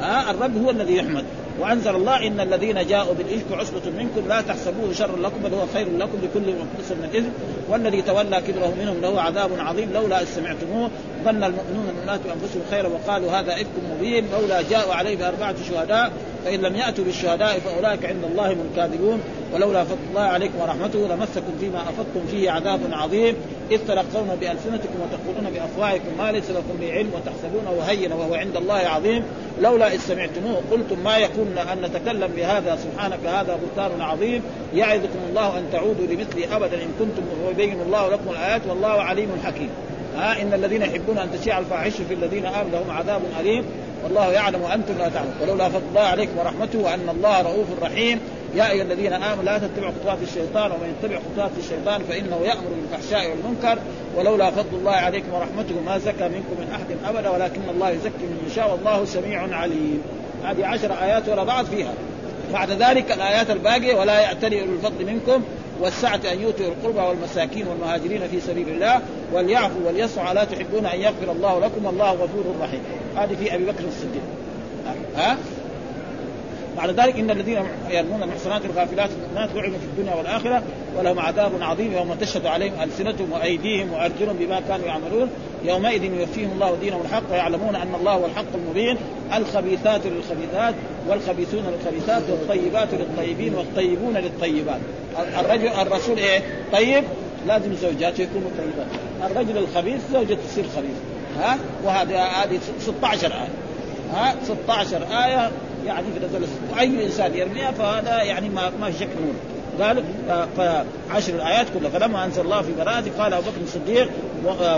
[0.00, 1.24] ها؟ الرب هو الذي يحمد.
[1.58, 5.86] وأنزل الله إن الذين جاءوا بالإفك عصبة منكم لا تحسبوه شرا لكم بل هو خير
[5.96, 7.28] لكم لكل مخلص من الاثم
[7.68, 10.90] والذي تولى كبره منهم له عذاب عظيم لولا إذ سمعتموه.
[11.24, 14.24] ظن المؤمنون المؤمنات بانفسهم خيرا وقالوا هذا إفك مبين.
[14.32, 16.12] لولا جاءوا عليه بأربعة شهداء
[16.48, 19.20] فإن لم يأتوا بالشهداء فأولئك عند الله هم الكاذبون.
[19.54, 23.34] ولولا فضل الله عليكم ورحمته لمسكم فيما أفضتم فيه عذاب عظيم.
[23.70, 28.74] إذ تلقون بألسنتكم وتقولون بأفواهكم ما ليس لكم به علم وتحسبونه هينا وهو عند الله
[28.74, 29.22] عظيم.
[29.60, 34.42] لولا إذ سمعتموه قلتم ما يكون أن نتكلم بهذا سبحانك هذا بهتان عظيم.
[34.74, 39.70] يعظكم الله أن تعودوا لمثله أبدا إن كنتم ويبين الله لكم الآيات والله عليم حكيم.
[40.16, 43.64] ها إن الذين يحبون أن تشيع الفاحشة في الذين آمنوا لهم عذاب أليم.
[44.04, 45.34] والله يعلم وأنتم لا تعلمون.
[45.42, 48.20] ولولا فضل الله عليكم ورحمته وأن الله رؤوف رحيم.
[48.54, 53.30] يا أيها الذين آمنوا لا تتبعوا خطوات الشيطان ومن يتبع خطوات الشيطان فإنه يأمر بالفحشاء
[53.30, 53.78] والمنكر.
[54.16, 58.48] ولولا فضل الله عليكم ورحمته ما زكى منكم من أحد أبدا ولكن الله يزكي من
[58.50, 60.02] يشاء والله سميع عليم.
[60.44, 61.92] هذه عشر آيات ورا بعض فيها.
[62.52, 65.42] بعد ذلك الآيات الباقية ولا يأتلي أولو الفضل منكم
[65.80, 69.00] والسعة أن يؤتوا القربى والمساكين والمهاجرين في سبيل الله
[69.32, 72.80] وليعفوا وليصفوا لا تحبون أن يغفر الله لكم والله غفور رحيم.
[73.16, 74.22] هذه في أبي بكر الصديق.
[75.16, 75.36] ها؟
[76.76, 77.58] بعد ذلك إن الذين
[77.90, 80.62] يرمون المحصنات الغافلات المؤمنات لعنوا في الدنيا والآخرة
[80.98, 85.30] ولهم عذاب عظيم يوم تشهد عليهم ألسنتهم وأيديهم وأرجلهم بما كانوا يعملون.
[85.64, 88.96] يومئذ يوفيهم الله دينهم الحق ويعلمون أن الله هو الحق المبين
[89.36, 90.74] الخبيثات للخبيثات
[91.08, 94.80] والخبيثون للخبيثات والطيبات للطيبين والطيبون للطيبات.
[95.38, 96.42] الرجل الرسول إيه؟
[96.72, 97.04] طيب؟
[97.46, 98.86] لازم زوجاته يكونوا طيبات
[99.30, 100.96] الرجل الخبيث زوجته تصير خبيث
[101.40, 103.48] ها؟ وهذه هذه 16 آية.
[104.14, 105.50] ها؟ 16 آية
[105.86, 106.46] يعني في
[106.76, 109.34] واي إنسان يرميها فهذا يعني ما ما في شك نور
[109.82, 110.04] قال
[110.56, 111.90] فعشر الآيات كلها.
[111.90, 114.10] فلما أنزل الله في براءته قال أبو بكر الصديق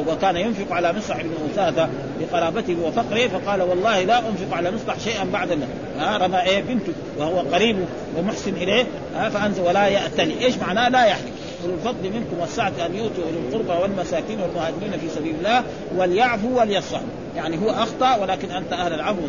[0.08, 1.88] وكان ينفق على مصعب بن أثاثة
[2.20, 5.58] بقرابته وفقره فقال والله لا أنفق على مصلح شيئا بعد
[5.98, 7.84] ها رمى إيه بنته وهو قريب
[8.18, 8.84] ومحسن إليه
[9.16, 10.44] ها فأنزل ولا يأتني.
[10.44, 11.32] إيش معناه؟ لا يحلف
[11.64, 15.64] أولو الفضل منكم والسعة أن يؤتوا اولي القربى والمساكين والمهاجرين في سبيل الله
[15.96, 17.06] وليعفوا وليصفحوا.
[17.36, 19.22] يعني هو أخطأ ولكن أنت أهل العفو.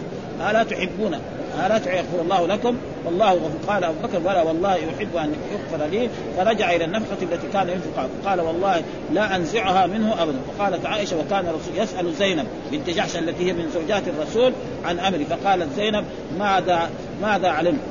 [0.49, 1.19] الا تحبون
[1.65, 6.09] ألا يغفر الله لكم؟ والله قال أبو بكر بلى والله يحب أن يغفر لي.
[6.37, 8.81] فرجع إلى النفقه التي كان ينفقها قال والله
[9.13, 10.39] لا أنزعها منه أبدا.
[10.47, 14.53] وقالت عائشة وكان الرسول يسأل زينب بنت جحش التي هي من زوجات الرسول
[14.85, 15.25] عن أمري.
[15.25, 16.05] فقالت زينب
[16.39, 16.89] ماذا
[17.21, 17.81] ماذا علمت؟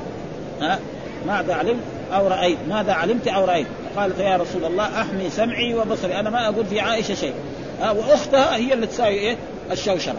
[0.61, 0.78] ها؟
[1.26, 1.82] ماذا علمت
[2.12, 6.20] أو رأيت؟ ماذا علمت أو رأيت؟ قالت يا رسول الله أحمي سمعي وبصري.
[6.20, 7.34] أنا ما أقول في عائشة شيء.
[7.80, 9.36] ها؟ وأختها هي اللي تساوي إيه؟
[9.70, 10.16] الشوشرة.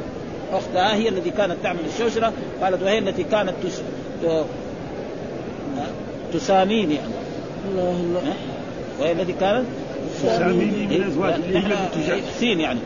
[0.53, 3.81] أختها هي التي كانت تعمل الشوشره قالت وهي التي كانت تس...
[6.33, 7.13] تساميني يعني.
[7.71, 8.33] الله الله.
[8.99, 9.65] وهي التي كانت
[10.23, 11.33] تساميني من ازواج
[12.39, 12.79] سين يعني.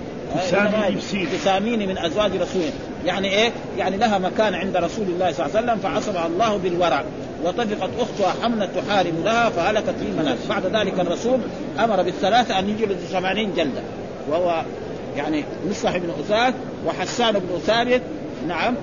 [1.33, 2.71] تساميني من أزواج رسوله
[3.05, 7.03] يعني إيه؟ يعني لها مكان عند رسول الله صلى الله عليه وسلم فعصمها الله بالورع.
[7.43, 10.37] وطفقت أختها حمنه تحارب لها فهلكت في المنام.
[10.49, 11.39] بعد ذلك الرسول
[11.79, 13.81] أمر بالثلاثة أن يجلد ثمانين جلدة.
[14.29, 14.61] وهو
[15.17, 16.53] يعني مصلح بن أساد
[16.85, 18.01] وحسان بن ثابت
[18.47, 18.75] نعم.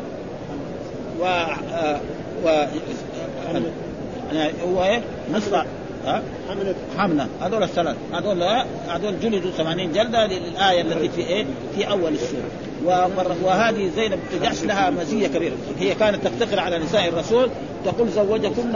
[1.21, 1.25] و
[2.45, 2.67] و
[4.67, 5.03] هو إيه
[5.35, 5.67] مصلح
[6.07, 6.23] ها؟
[6.99, 7.97] حمنة هذول الثلاث.
[8.13, 8.43] هذول
[8.89, 11.47] هذول جلدوا 80 جلدة للآية التي في إيه؟
[11.77, 12.51] في أول السورة.
[13.45, 15.55] وهذه زينب بنت جحش لها مزية كبيرة.
[15.79, 17.51] هي كانت تفتخر على نساء الرسول
[17.85, 18.75] تقول زوجكن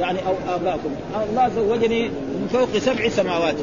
[0.00, 0.90] يعني أو اباكم
[1.30, 3.54] الله زوجني من فوق سبع سماوات.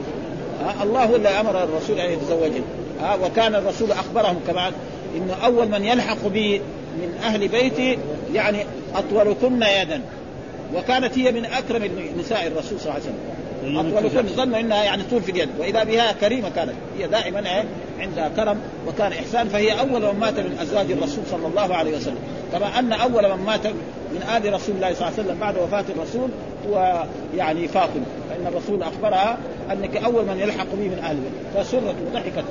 [0.84, 2.64] الله هو اللي أمر الرسول أن يتزوجني.
[3.02, 4.74] ها؟ وكان الرسول أخبرهم كمان
[5.16, 6.62] انه أول من يلحق بي
[7.02, 7.98] من أهل بيتي
[8.34, 10.02] يعني اطولكن يدا.
[10.76, 11.90] وكانت هي من أكرم
[12.20, 13.98] نساء الرسول صلى الله عليه وسلم.
[13.98, 16.74] اطولكن ظنوا إنها يعني طول في اليد وإذا بها كريمة كانت.
[17.00, 17.64] هي دائما إيه؟
[18.00, 18.58] عندها كرم
[18.88, 19.50] وكان إحسان.
[19.50, 22.18] فهي أول من مات من أزواج الرسول صلى الله عليه وسلم.
[22.52, 23.68] كما أن أول من مات
[24.12, 26.30] من آل رسول الله صلى الله عليه وسلم بعد وفاة الرسول
[26.70, 27.04] هو
[27.38, 28.06] يعني فاطمة.
[28.30, 29.38] فإن الرسول أخبرها
[29.72, 31.18] أنك أول من يلحق بي من أهل
[31.56, 32.46] فسرت وضحكت.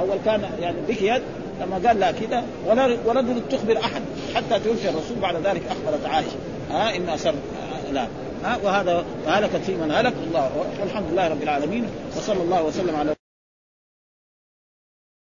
[0.00, 1.22] أول كان يعني بكيت
[1.60, 4.02] لما قال لها كذا ولا ولم تخبر أحد
[4.34, 6.36] حتى توفي الرسول بعد ذلك أخبرت عائشة.
[6.70, 7.34] ها إن أسر
[7.92, 8.06] لا.
[8.44, 10.14] ها وهذا هلكت في من هلك.
[10.26, 10.50] الله
[10.80, 11.86] والحمد لله رب العالمين
[12.16, 13.13] وصلى الله وسلم على